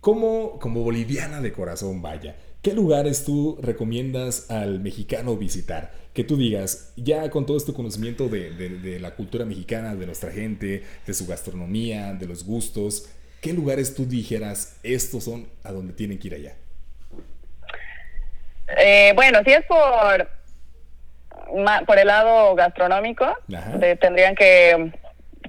[0.00, 5.92] cómo, como boliviana de corazón, vaya, ¿qué lugares tú recomiendas al mexicano visitar?
[6.12, 10.32] Que tú digas, ya con todo este conocimiento de, de, la cultura mexicana, de nuestra
[10.32, 15.92] gente, de su gastronomía, de los gustos, ¿qué lugares tú dijeras, estos son a donde
[15.92, 16.56] tienen que ir allá?
[18.76, 20.41] Eh, bueno, si es por
[21.86, 23.26] por el lado gastronómico,
[24.00, 24.92] tendrían que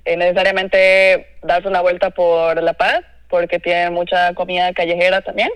[0.06, 5.50] eh, necesariamente darse una vuelta por La Paz, porque tienen mucha comida callejera también.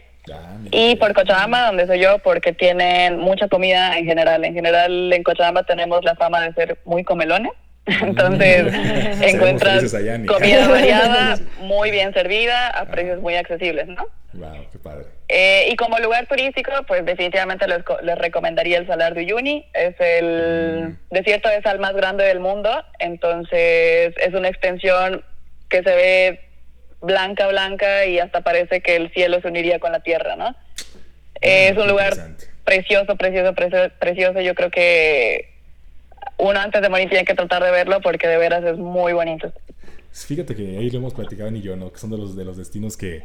[0.72, 4.43] y por Cochabamba, donde soy yo, porque tienen mucha comida en general.
[4.43, 7.52] En general, en Cochabamba tenemos la fama de ser muy comelones.
[8.02, 8.74] Entonces
[9.22, 9.94] encuentras
[10.28, 14.06] comida variada, muy bien servida, a precios muy accesibles, ¿no?
[14.34, 15.06] Wow, qué padre.
[15.30, 19.66] Eh, y como lugar turístico, pues definitivamente les, les recomendaría el Salar de Uyuni.
[19.74, 21.14] Es el mm.
[21.14, 22.70] desierto de sal más grande del mundo,
[23.00, 25.24] entonces es una extensión
[25.70, 26.42] que se ve
[27.02, 30.48] blanca, blanca y hasta parece que el cielo se uniría con la tierra, ¿no?
[30.48, 30.56] Ah,
[31.42, 32.14] es un lugar
[32.66, 34.42] precioso, precioso, precioso, precioso.
[34.42, 35.57] Yo creo que
[36.38, 39.51] uno antes de morir tiene que tratar de verlo porque de veras es muy bonito.
[40.25, 41.91] Fíjate que ahí lo hemos platicado ni yo, ¿no?
[41.91, 43.23] Que son de los, de los destinos que,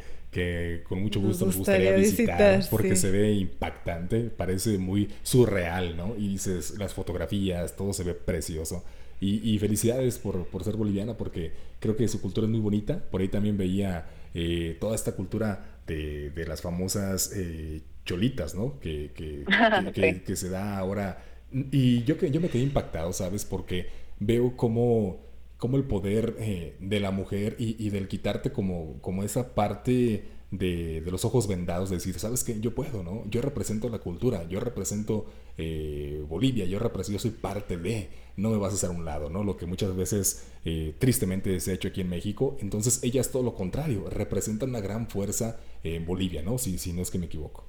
[0.89, 6.15] con mucho gusto nos gustaría, visitar, porque se ve impactante, parece muy surreal, ¿no?
[6.19, 8.85] Y dices, las fotografías, todo se ve precioso.
[9.21, 12.99] Y, felicidades por, ser boliviana, porque creo que su cultura es muy bonita.
[13.11, 18.81] Por ahí también veía eh, toda esta cultura de, las famosas eh, cholitas, ¿no?
[18.81, 21.23] Que, que se da ahora
[21.53, 23.45] y yo, yo me quedé impactado, ¿sabes?
[23.45, 23.89] Porque
[24.19, 25.21] veo cómo,
[25.59, 31.03] cómo el poder eh, de la mujer y, del quitarte como, como esa parte de,
[31.07, 32.61] los ojos vendados, de decir, ¿sabes qué?
[32.61, 33.25] Yo puedo, ¿no?
[33.31, 35.27] Yo represento la cultura, yo represento
[35.59, 39.31] eh, Bolivia, yo represento, yo soy parte de, no me vas a hacer un lado,
[39.31, 39.45] ¿no?
[39.45, 42.57] Lo que muchas veces eh, tristemente se ha hecho aquí en México.
[42.61, 46.59] Entonces, ellas todo lo contrario, representan una gran fuerza en Bolivia, ¿no?
[46.59, 47.67] Si, si no es que me equivoco.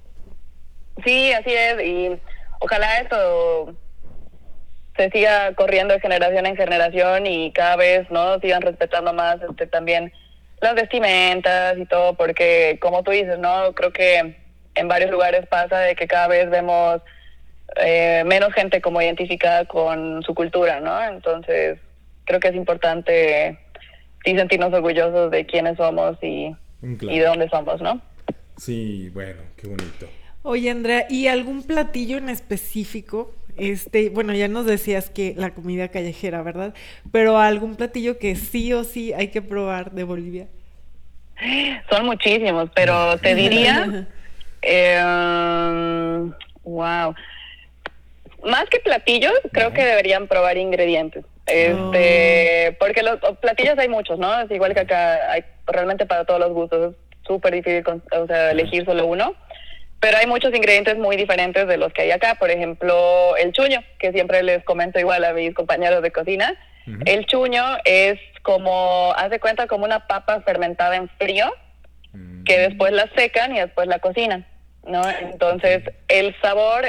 [1.04, 2.22] Sí, así es, y
[2.64, 3.76] ojalá esto
[4.96, 9.68] se siga corriendo de generación en generación y cada vez no sigan respetando más este
[9.68, 10.14] también
[10.62, 14.38] las vestimentas y todo porque como tú dices no creo que
[14.76, 17.02] en varios lugares pasa de que cada vez vemos
[17.76, 21.80] eh, menos gente como identificada con su cultura no entonces
[22.24, 23.60] creo que es importante
[24.24, 28.00] sí sentirnos orgullosos de quiénes somos y, y de dónde somos no
[28.56, 33.34] sí bueno qué bonito Oye, Andrea, ¿y algún platillo en específico?
[33.56, 36.74] Este, bueno, ya nos decías que la comida callejera, ¿verdad?
[37.14, 40.48] Pero algún platillo que sí o sí hay que probar de Bolivia.
[41.90, 44.06] Son muchísimos, pero te diría,
[44.62, 46.32] eh,
[46.64, 47.16] wow,
[48.44, 51.24] más que platillos, creo que deberían probar ingredientes.
[51.46, 52.76] Este, oh.
[52.80, 54.42] porque los platillos hay muchos, ¿no?
[54.42, 56.92] Es igual que acá hay realmente para todos los gustos.
[56.92, 59.36] Es súper difícil, o sea, elegir solo uno
[60.04, 62.36] pero hay muchos ingredientes muy diferentes de los que hay acá.
[62.36, 66.60] Por ejemplo, el chuño, que siempre les comento igual a mis compañeros de cocina.
[67.06, 71.50] El chuño es como, haz de cuenta, como una papa fermentada en frío,
[72.12, 72.44] mm.
[72.44, 74.46] que después la secan y después la cocinan,
[74.86, 75.10] ¿no?
[75.10, 76.84] Entonces, el sabor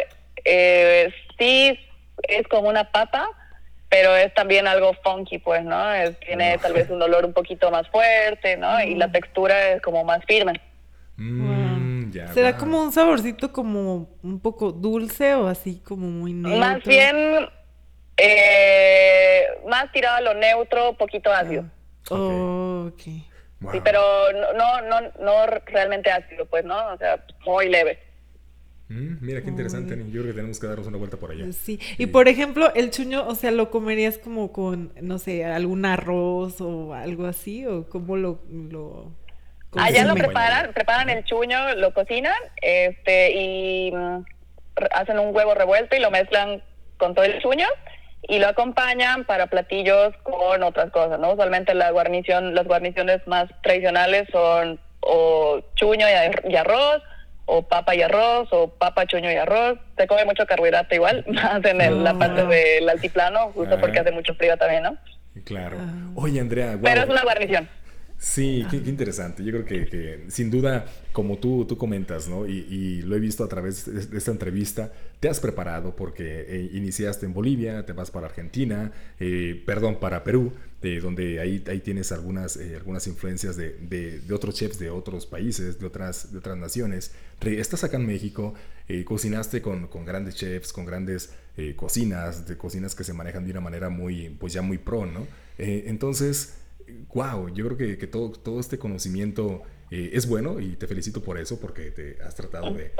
[0.44, 1.78] eh, sí
[2.24, 3.28] es como una papa,
[3.90, 5.80] pero es también algo funky, pues, ¿no?
[6.26, 8.82] tiene tal vez un olor un poquito más fuerte, ¿no?
[8.82, 9.12] Y la mm.
[9.12, 10.60] textura es como más firme.
[12.22, 12.34] Mm.
[12.34, 16.58] ¿Será como un saborcito como un poco dulce o así como muy neutro?
[16.58, 17.16] Más bien,
[18.16, 21.64] eh, más tirado a lo neutro, poquito ácido.
[22.10, 23.02] Oh, ok.
[23.72, 24.00] Sí, pero
[24.32, 26.92] no, no, no realmente ácido, pues, ¿no?
[26.92, 27.98] O sea, muy leve.
[28.88, 31.50] Mm, mira qué interesante, Yo creo que tenemos que darnos una vuelta por allá.
[31.52, 31.80] Sí.
[31.96, 36.60] Y por ejemplo, el chuño, o sea, ¿lo comerías como con, no sé, algún arroz
[36.60, 37.64] o algo así?
[37.66, 39.12] ¿O cómo lo, lo
[39.76, 44.24] Allá lo preparan, preparan el chuño, lo cocinan este y mm,
[44.92, 46.62] hacen un huevo revuelto y lo mezclan
[46.96, 47.66] con todo el chuño
[48.22, 51.32] y lo acompañan para platillos con otras cosas, ¿no?
[51.32, 56.06] Usualmente la guarnición, las guarniciones más tradicionales son o chuño
[56.48, 57.02] y arroz
[57.46, 59.78] o papa y arroz, o papa, choño y arroz.
[59.96, 64.34] Se come mucho carbohidrato igual, más en la parte del altiplano, justo porque hace mucho
[64.34, 64.96] frío también, ¿no?
[65.44, 65.76] Claro.
[66.14, 67.68] Oye, Andrea, Pero es una guarnición.
[68.24, 69.44] Sí, qué, interesante.
[69.44, 72.46] Yo creo que, sin duda, como tú, tú comentas, ¿no?
[72.46, 77.26] Y, lo he visto a través de esta entrevista, te has preparado porque eh, iniciaste
[77.26, 80.52] en Bolivia, te vas para Argentina, eh, perdón, para Perú,
[81.02, 85.78] donde ahí, ahí tienes algunas, eh, algunas influencias de, de, otros chefs de otros países,
[85.78, 87.12] de otras, de otras naciones.
[87.42, 88.54] Estás acá en México,
[89.04, 91.34] cocinaste con, con, grandes chefs, con grandes
[91.76, 95.26] cocinas, de cocinas que se manejan de una manera muy, pues ya muy pro, ¿no?
[95.56, 96.54] entonces
[97.12, 101.22] wow, yo creo que, que todo, todo este conocimiento eh, es bueno y te felicito
[101.22, 102.92] por eso, porque te has tratado de,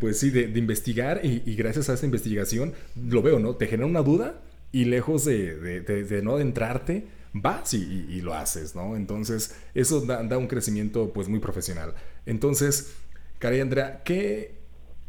[0.00, 3.56] pues sí, de, investigar y, gracias a esta investigación, lo veo, ¿no?
[3.56, 4.42] Te genera una duda
[4.72, 8.96] y lejos de, de no adentrarte, vas y, y, lo haces, ¿no?
[8.96, 11.94] Entonces, eso da, da, un crecimiento pues muy profesional.
[12.26, 12.94] Entonces,
[13.38, 14.58] Caray Andrea, ¿qué...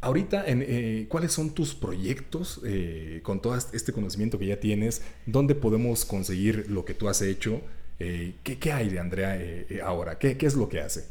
[0.03, 5.03] Ahorita, en, eh, ¿cuáles son tus proyectos eh, con todo este conocimiento que ya tienes?
[5.27, 7.61] ¿Dónde podemos conseguir lo que tú has hecho?
[8.03, 10.17] Eh, ¿qué, hay de Andrea eh, eh, ahora?
[10.17, 11.01] ¿Qué, es lo que hace?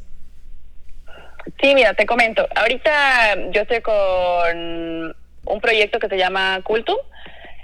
[1.61, 2.45] Sí, mira, te comento.
[2.53, 5.15] Ahorita yo estoy con
[5.45, 6.97] un proyecto que se llama Cultum.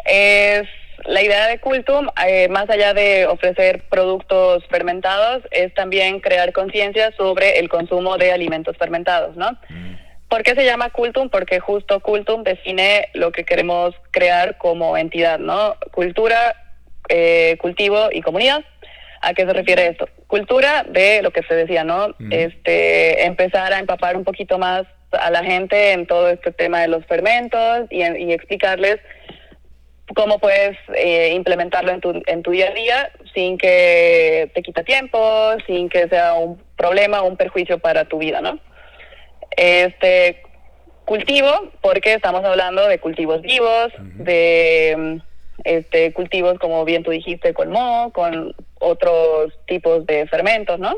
[0.06, 0.64] Es
[1.04, 2.08] la idea de Cultum,
[2.50, 8.78] más allá de ofrecer productos fermentados, es también crear conciencia sobre el consumo de alimentos
[8.78, 9.52] fermentados, ¿no?
[9.70, 9.96] Mm.
[10.30, 11.30] ¿Por qué se llama Cultum?
[11.30, 15.76] Porque justo Cultum define lo que queremos crear como entidad, ¿no?
[15.92, 16.56] Cultura,
[17.60, 18.64] cultivo y comunidad.
[19.28, 20.08] ¿A qué se refiere esto?
[20.28, 22.16] Cultura de lo que se decía, ¿no?
[22.32, 26.88] Este, empezar a empapar un poquito más a la gente en todo este tema de
[26.88, 29.00] los fermentos y, explicarles
[30.16, 34.84] cómo puedes eh, implementarlo en tu, en tu día a día sin que te quita
[34.84, 38.60] tiempo, sin que sea un problema o un perjuicio para tu vida, ¿no?
[39.58, 40.42] Este
[41.04, 41.52] cultivo,
[41.82, 45.20] porque estamos hablando de cultivos vivos, de
[45.66, 50.98] este, cultivos, como bien tú dijiste, con moho, con otros tipos de fermentos, ¿no?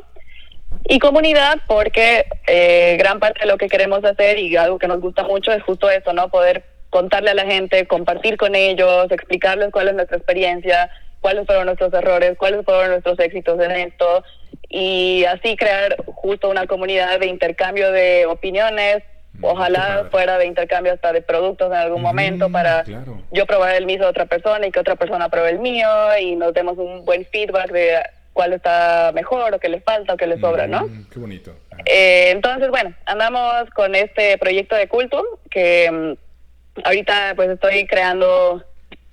[0.88, 5.02] Y comunidad, porque eh, gran parte de lo que queremos hacer y algo que nos
[5.02, 6.30] gusta mucho es justo eso, ¿no?
[6.30, 10.90] Poder contarle a la gente, compartir con ellos, explicarles cuál es nuestra experiencia,
[11.22, 14.24] cuáles fueron nuestros errores, cuáles fueron nuestros éxitos en esto,
[14.70, 19.04] y así crear justo una comunidad de intercambio de opiniones,
[19.42, 22.84] Ojalá fuera de intercambio hasta de productos en algún momento para
[23.32, 25.88] yo probar el mismo de otra persona y que otra persona pruebe el mío
[26.20, 28.00] y nos demos un buen feedback de
[28.34, 30.88] cuál está mejor o qué le falta o qué le sobra, ¿no?
[31.12, 31.56] Qué bonito.
[31.86, 38.64] Eh, entonces, bueno, andamos con este proyecto de Cultum que mm, ahorita pues estoy creando,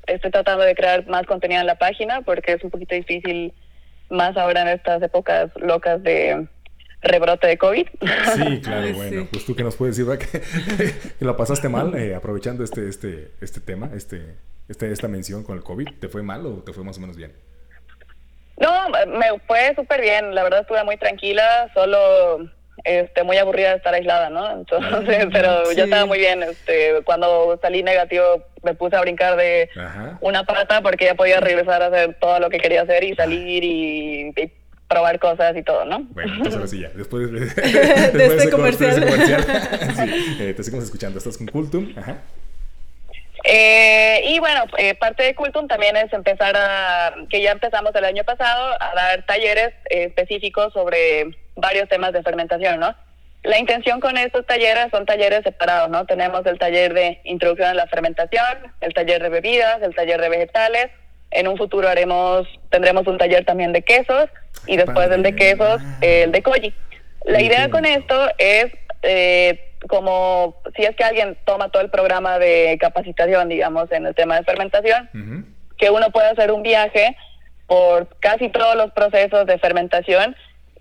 [0.07, 3.53] estoy tratando de crear más contenido en la página porque es un poquito difícil
[4.11, 6.47] más ahora en estas épocas locas de
[7.07, 7.87] rebrote de COVID.
[8.35, 10.41] Sí, claro, bueno, pues tú que nos puedes decir, que,
[11.19, 14.37] que la pasaste mal eh, aprovechando este, este, este tema, este,
[14.69, 17.17] este, esta mención con el COVID, ¿te fue mal o te fue más o menos
[17.17, 17.33] bien?
[18.59, 22.49] No, me fue súper bien, la verdad estuve muy tranquila, solo
[22.85, 24.51] este, muy aburrida de estar aislada, ¿no?
[24.51, 26.43] Entonces, pero ya estaba muy bien.
[26.43, 29.69] Este, cuando salí negativo me puse a brincar de
[30.21, 33.65] una pata porque ya podía regresar a hacer todo lo que quería hacer y salir
[33.65, 34.33] y
[34.89, 36.01] probar cosas y todo, ¿no?
[36.11, 39.03] Bueno, entonces ahora sí ya, después de, después este comercial,
[40.41, 42.19] eh, te seguimos escuchando, estás con Cultum, Ajá.
[43.49, 48.05] Eh, y bueno, eh, parte de Cultum también es empezar a, que ya empezamos el
[48.05, 52.93] año pasado, a dar talleres específicos sobre varios temas de fermentación, ¿no?
[53.45, 56.05] La intención con estos talleres son talleres separados, ¿no?
[56.07, 60.29] Tenemos el taller de introducción a la fermentación, el taller de bebidas, el taller de
[60.29, 60.89] vegetales,
[61.31, 64.29] en un futuro haremos, tendremos un taller también de quesos
[64.67, 66.75] y después del de quesos, el de koji.
[67.25, 68.67] La idea con esto es
[69.03, 74.15] eh, como si es que alguien toma todo el programa de capacitación, digamos, en el
[74.15, 77.17] tema de fermentación, que uno pueda hacer un viaje
[77.67, 80.37] por casi todos los procesos de fermentación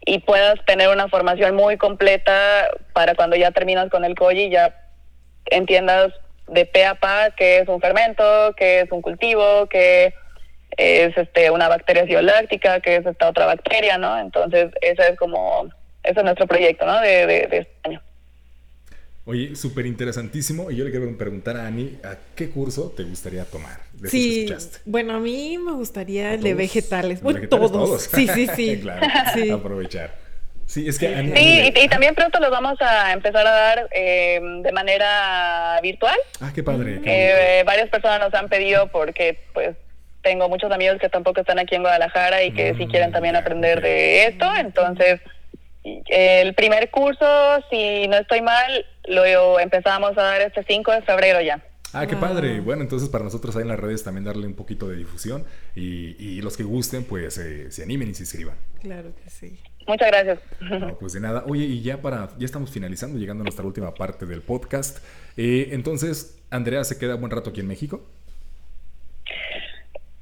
[0.05, 4.75] y puedas tener una formación muy completa para cuando ya terminas con el koji ya
[5.47, 6.13] entiendas
[6.47, 10.13] de pe a pa qué es un fermento, qué es un cultivo, qué
[10.77, 14.19] es este una bacteria bioláctica, que es esta otra bacteria, ¿no?
[14.19, 15.69] Entonces, ese es como,
[16.03, 16.99] ese es nuestro proyecto, ¿no?
[17.01, 18.01] De, de, este año.
[19.25, 20.69] Oye, súper interesantísimo.
[20.69, 23.79] Y yo le quiero preguntar a Ani, ¿a qué curso te gustaría tomar?
[24.05, 24.47] sí,
[24.83, 27.21] bueno, a mí me gustaría el de vegetales.
[27.21, 28.03] Bueno, todos.
[28.03, 28.79] Sí, sí, sí.
[28.81, 29.07] claro,
[29.55, 30.25] aprovechar.
[30.67, 34.71] Sí, es que sí, y, también pronto los vamos a empezar a dar eh, de
[34.71, 36.17] manera virtual.
[36.39, 37.01] Ah, qué padre.
[37.05, 39.75] eh, varias personas nos han pedido porque, pues,
[40.25, 43.79] tengo muchos amigos que tampoco están aquí en Guadalajara y que sí quieren también aprender
[43.79, 45.21] de esto, entonces
[46.07, 47.25] el primer curso,
[47.69, 51.63] si no estoy mal, lo empezamos a dar este 5 de febrero ya.
[51.93, 52.59] Ah, qué padre.
[52.59, 55.45] Bueno, entonces para nosotros ahí en las redes también darle un poquito de difusión
[55.75, 58.55] y, los que gusten, pues eh, se animen y se inscriban.
[58.81, 59.59] Claro que sí.
[59.87, 60.39] Muchas gracias.
[60.99, 61.43] pues de nada.
[61.47, 64.97] Oye, y ya para, ya estamos finalizando, llegando a nuestra última parte del podcast.
[65.37, 68.03] Eh, entonces, Andrea se queda buen rato aquí en México.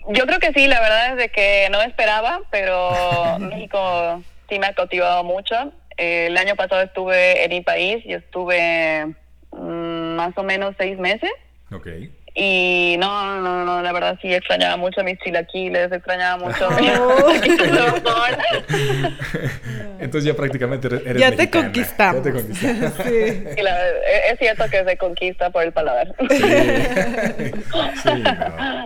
[0.09, 2.91] Yo creo que sí, la verdad es de que no esperaba, pero
[3.39, 5.55] México sí me ha cautivado mucho.
[5.97, 9.15] el año pasado estuve en mi país y estuve
[9.51, 11.31] mm, más o menos seis meses.
[11.71, 11.87] Ok.
[12.35, 16.87] Y no, no, no, la verdad sí extrañaba mucho mis chilaquiles, extrañaba mucho mi
[19.99, 22.23] Entonces ya prácticamente eres ya te conquistamos.
[22.23, 22.93] Ya te conquistamos.
[23.03, 23.13] sí.
[23.13, 26.15] E, es cierto que se conquista por el paladar.
[26.31, 26.43] Sí,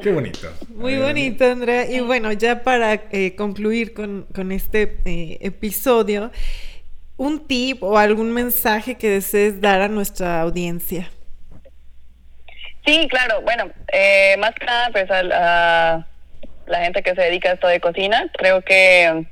[0.04, 0.54] qué bonito.
[0.76, 1.90] Muy bonito, Andrea.
[1.90, 6.32] Y bueno, ya para eh, concluir con, con este eh, episodio,
[7.16, 11.10] un tip o algún mensaje que desees dar a nuestra audiencia.
[12.88, 13.42] Sí, claro.
[13.42, 16.06] Bueno, eh, más que nada, pues a la,
[16.80, 19.26] gente que se dedica a esto de cocina, creo que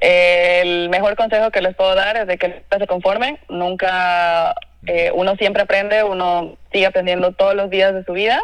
[0.00, 3.36] eh, el mejor consejo que les puedo dar es de que no se conformen.
[3.48, 4.54] Nunca,
[4.86, 8.40] eh, uno siempre aprende, uno sigue aprendiendo todos los días de su vida.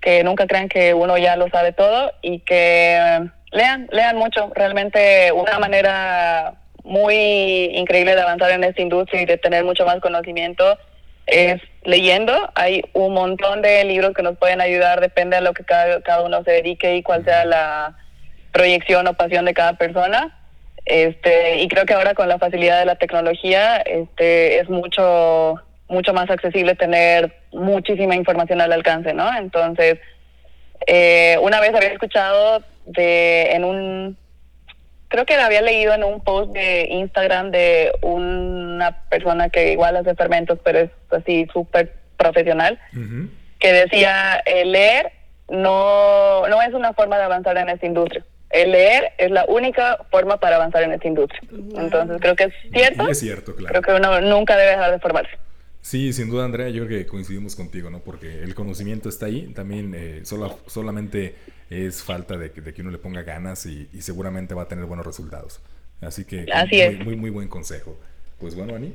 [0.00, 4.50] Que nunca crean que uno ya lo sabe todo y que lean, lean mucho.
[4.54, 6.54] Realmente una manera
[6.84, 10.78] muy increíble de avanzar en esta industria y de tener mucho más conocimiento
[11.28, 12.50] es leyendo.
[12.54, 16.22] Hay un montón de libros que nos pueden ayudar, depende a lo que cada, cada
[16.22, 17.96] uno se dedique y cuál sea la
[18.52, 20.34] proyección o pasión de cada persona.
[20.84, 25.56] Este, y creo que ahora con la facilidad de la tecnología este, es mucho,
[25.86, 29.30] mucho más accesible tener muchísima información al alcance, ¿no?
[29.36, 29.98] Entonces,
[30.86, 34.16] eh, una vez había escuchado de en un
[35.08, 37.92] creo que había leído en un post de Instagram de
[38.78, 42.78] una persona que igual hace fermentos, pero es así súper profesional,
[43.58, 45.12] que decía, el leer
[45.48, 48.24] no, no es una forma de avanzar en esta industria.
[48.50, 51.40] El leer es la única forma para avanzar en esta industria.
[51.76, 53.08] Entonces creo que es cierto.
[53.08, 53.72] es cierto, claro.
[53.72, 55.32] Creo que uno nunca debe dejar de formarse.
[55.80, 58.00] Sí, sin duda, Andrea, yo creo que coincidimos contigo, ¿no?
[58.00, 61.36] Porque el conocimiento está ahí, también eh, solo, solamente
[61.70, 64.86] es falta de que, de que uno le ponga ganas y, seguramente va a tener
[64.86, 65.60] buenos resultados.
[66.00, 67.98] Así que muy, muy, muy, buen consejo.
[68.38, 68.94] Pues bueno, Ani.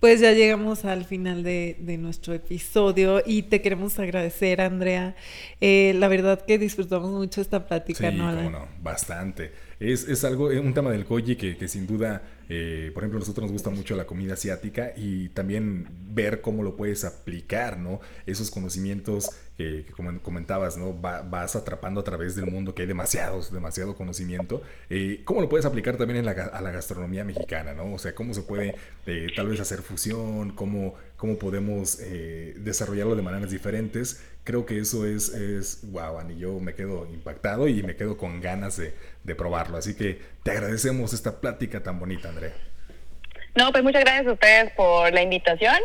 [0.00, 5.14] Pues ya llegamos al final de, nuestro episodio y te queremos agradecer, Andrea.
[5.60, 8.50] Eh, la verdad que disfrutamos mucho esta plática, sí, ¿no?
[8.50, 9.52] no, bastante.
[9.78, 12.20] Es, es algo, un tema del koji que, que sin duda
[12.54, 16.62] eh, por ejemplo, a nosotros nos gusta mucho la comida asiática y también ver cómo
[16.62, 18.00] lo puedes aplicar, ¿no?
[18.26, 20.92] Esos conocimientos que, como comentabas, ¿no?
[20.94, 24.62] vas atrapando a través del mundo, que hay demasiados, demasiado conocimiento.
[24.90, 27.92] Eh, ¿Cómo lo puedes aplicar también en la, a la gastronomía mexicana, ¿no?
[27.92, 28.74] O sea, cómo se puede
[29.06, 34.24] eh, tal vez hacer fusión, cómo, cómo podemos desarrollarlo de maneras diferentes.
[34.44, 38.40] Creo que eso es, es wow, y yo me quedo impactado y me quedo con
[38.40, 39.76] ganas de, de probarlo.
[39.76, 42.52] Así que te agradecemos esta plática tan bonita, Andrea.
[43.54, 45.76] No, pues muchas gracias a ustedes por la invitación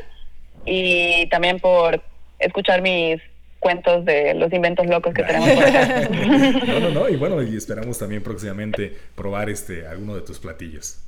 [0.65, 2.01] y también por
[2.39, 3.22] escuchar mis
[3.59, 6.09] cuentos de los inventos locos que tenemos por acá.
[6.67, 11.01] no, no, no, y bueno, y esperamos también próximamente probar este alguno de tus platillos.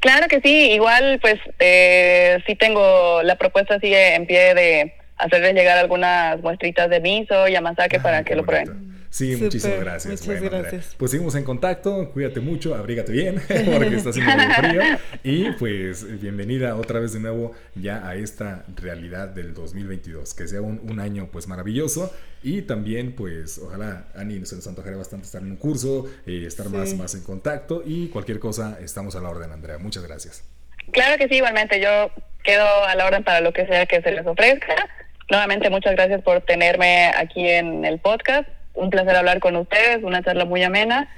[0.00, 5.54] Claro que sí, igual pues eh, sí tengo, la propuesta sigue en pie de hacerles
[5.54, 8.91] llegar algunas muestritas de miso y amasake ah, para que lo prueben.
[9.12, 10.26] Sí, muchísimas gracias.
[10.26, 10.94] Muchas gracias.
[10.96, 14.82] Pues seguimos en contacto, cuídate mucho, abrígate bien, porque está haciendo muy frío.
[15.22, 20.62] Y pues bienvenida otra vez de nuevo ya a esta realidad del 2022, que sea
[20.62, 22.10] un, año pues maravilloso.
[22.42, 26.70] Y también pues ojalá, Ani, se nos antojará bastante estar en un curso, eh, estar
[26.70, 29.76] más, más en contacto y cualquier cosa estamos a la orden, Andrea.
[29.76, 30.42] Muchas gracias.
[30.90, 32.10] Claro que sí, igualmente yo
[32.44, 34.74] quedo a la orden para lo que sea que se les ofrezca.
[35.30, 40.22] Nuevamente muchas gracias por tenerme aquí en el podcast un placer hablar con ustedes, una
[40.22, 41.08] charla muy amena.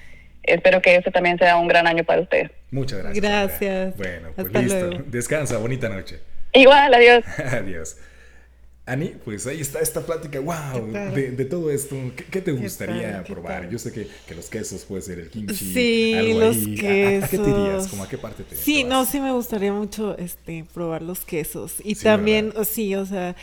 [0.42, 2.50] Espero que este también sea un gran año para ustedes.
[2.70, 3.22] Muchas gracias.
[3.22, 3.96] Gracias.
[3.96, 4.90] Bueno, pues listo.
[5.06, 6.20] Descansa, bonita noche.
[6.52, 7.24] Igual, adiós.
[7.52, 7.96] adiós.
[8.86, 11.96] Ani, pues ahí está esta plática, wow, de, todo esto.
[12.30, 13.70] ¿Qué, te gustaría probar?
[13.70, 15.54] Yo sé que, los quesos puede ser el kimchi.
[15.54, 17.24] Sí, los quesos.
[17.24, 17.88] ¿A, qué te irías?
[17.88, 21.76] ¿Cómo a qué parte te Sí, no, sí me gustaría mucho este probar los quesos.
[21.82, 23.34] Y también, sí, o sea,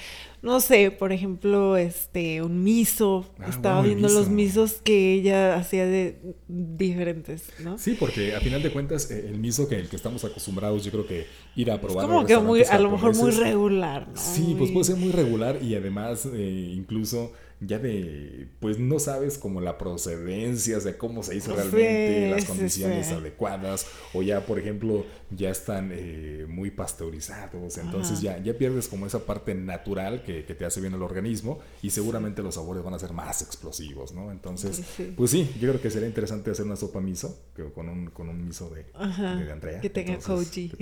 [0.42, 3.32] no sé, por ejemplo, este, un miso.
[3.40, 7.78] Ah, Estaba viendo los misos que ella hacía de diferentes, ¿no?
[7.78, 10.92] Sí, porque a final de cuentas, eh, el miso que el que estamos acostumbrados, yo
[10.92, 12.08] creo que ir a probar.
[12.08, 14.20] como que muy, a lo mejor muy regular, ¿no?
[14.20, 19.38] Sí, pues puede ser muy regular y además, eh, incluso ya de, pues no sabes
[19.38, 25.06] como la procedencia, de cómo se hizo realmente, las condiciones adecuadas, o ya, por ejemplo,
[25.30, 30.66] ya están eh, muy pasteurizados, entonces ya, ya pierdes como esa parte natural que, te
[30.66, 34.32] hace bien el organismo y seguramente los sabores van a ser más explosivos, ¿no?
[34.32, 34.82] Entonces,
[35.16, 38.28] pues sí, yo creo que sería interesante hacer una sopa miso, que con un, con
[38.28, 39.80] un miso de, de Andrea.
[39.80, 40.72] Que tenga koji.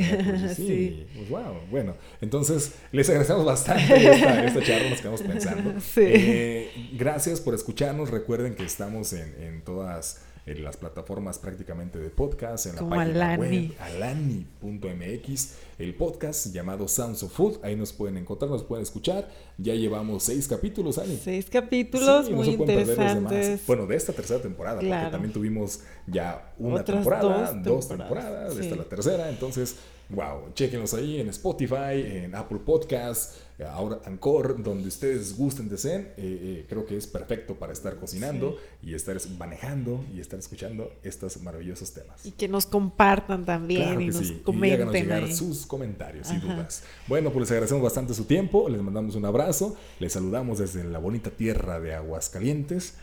[0.55, 5.73] Sí, pues wow, bueno, entonces les agradecemos bastante esta, esta charla, nos quedamos pensando.
[5.79, 6.01] Sí.
[6.03, 8.09] Eh, gracias por escucharnos.
[8.09, 15.55] Recuerden que estamos en, todas las plataformas prácticamente de podcast, en la página web alani.mx,
[15.77, 17.59] el podcast llamado Sounds of Food.
[17.63, 19.29] Ahí nos pueden encontrar, nos pueden escuchar.
[19.59, 21.17] Ya llevamos seis capítulos, Ani.
[21.17, 23.61] Seis capítulos muy interesantes.
[23.67, 28.85] Bueno, de esta tercera temporada, porque también tuvimos ya una temporada, dos temporadas, esta la
[28.85, 29.29] tercera.
[29.29, 29.75] Entonces,
[30.09, 36.13] wow, chequenlos ahí en Spotify, en Apple Podcasts ahora Anchor, donde ustedes gusten de ser,
[36.15, 40.91] eh, eh, creo que es perfecto para estar cocinando y estar manejando y estar escuchando
[41.03, 42.25] estos maravillosos temas.
[42.25, 44.41] Y que nos compartan también y nos sí.
[44.43, 44.89] comenten.
[44.89, 46.83] Y llegar sus comentarios y dudas.
[47.07, 50.99] Bueno, pues les agradecemos bastante su tiempo, les mandamos un abrazo, les saludamos desde la
[50.99, 52.95] bonita tierra de Aguascalientes.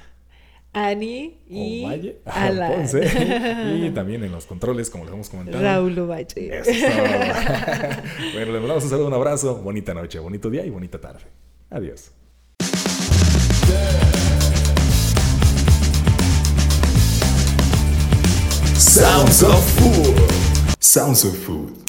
[0.77, 2.20] Ani y Valle,
[3.87, 5.64] y también en los controles, como les hemos comentado.
[5.64, 6.62] Raúl Valle.
[8.35, 11.24] bueno, les mandamos un saludo, un abrazo, bonita noche, bonito día y bonita tarde.
[11.70, 12.12] Adiós.
[18.74, 20.31] Sounds of Food.
[20.79, 21.86] Sounds of Food.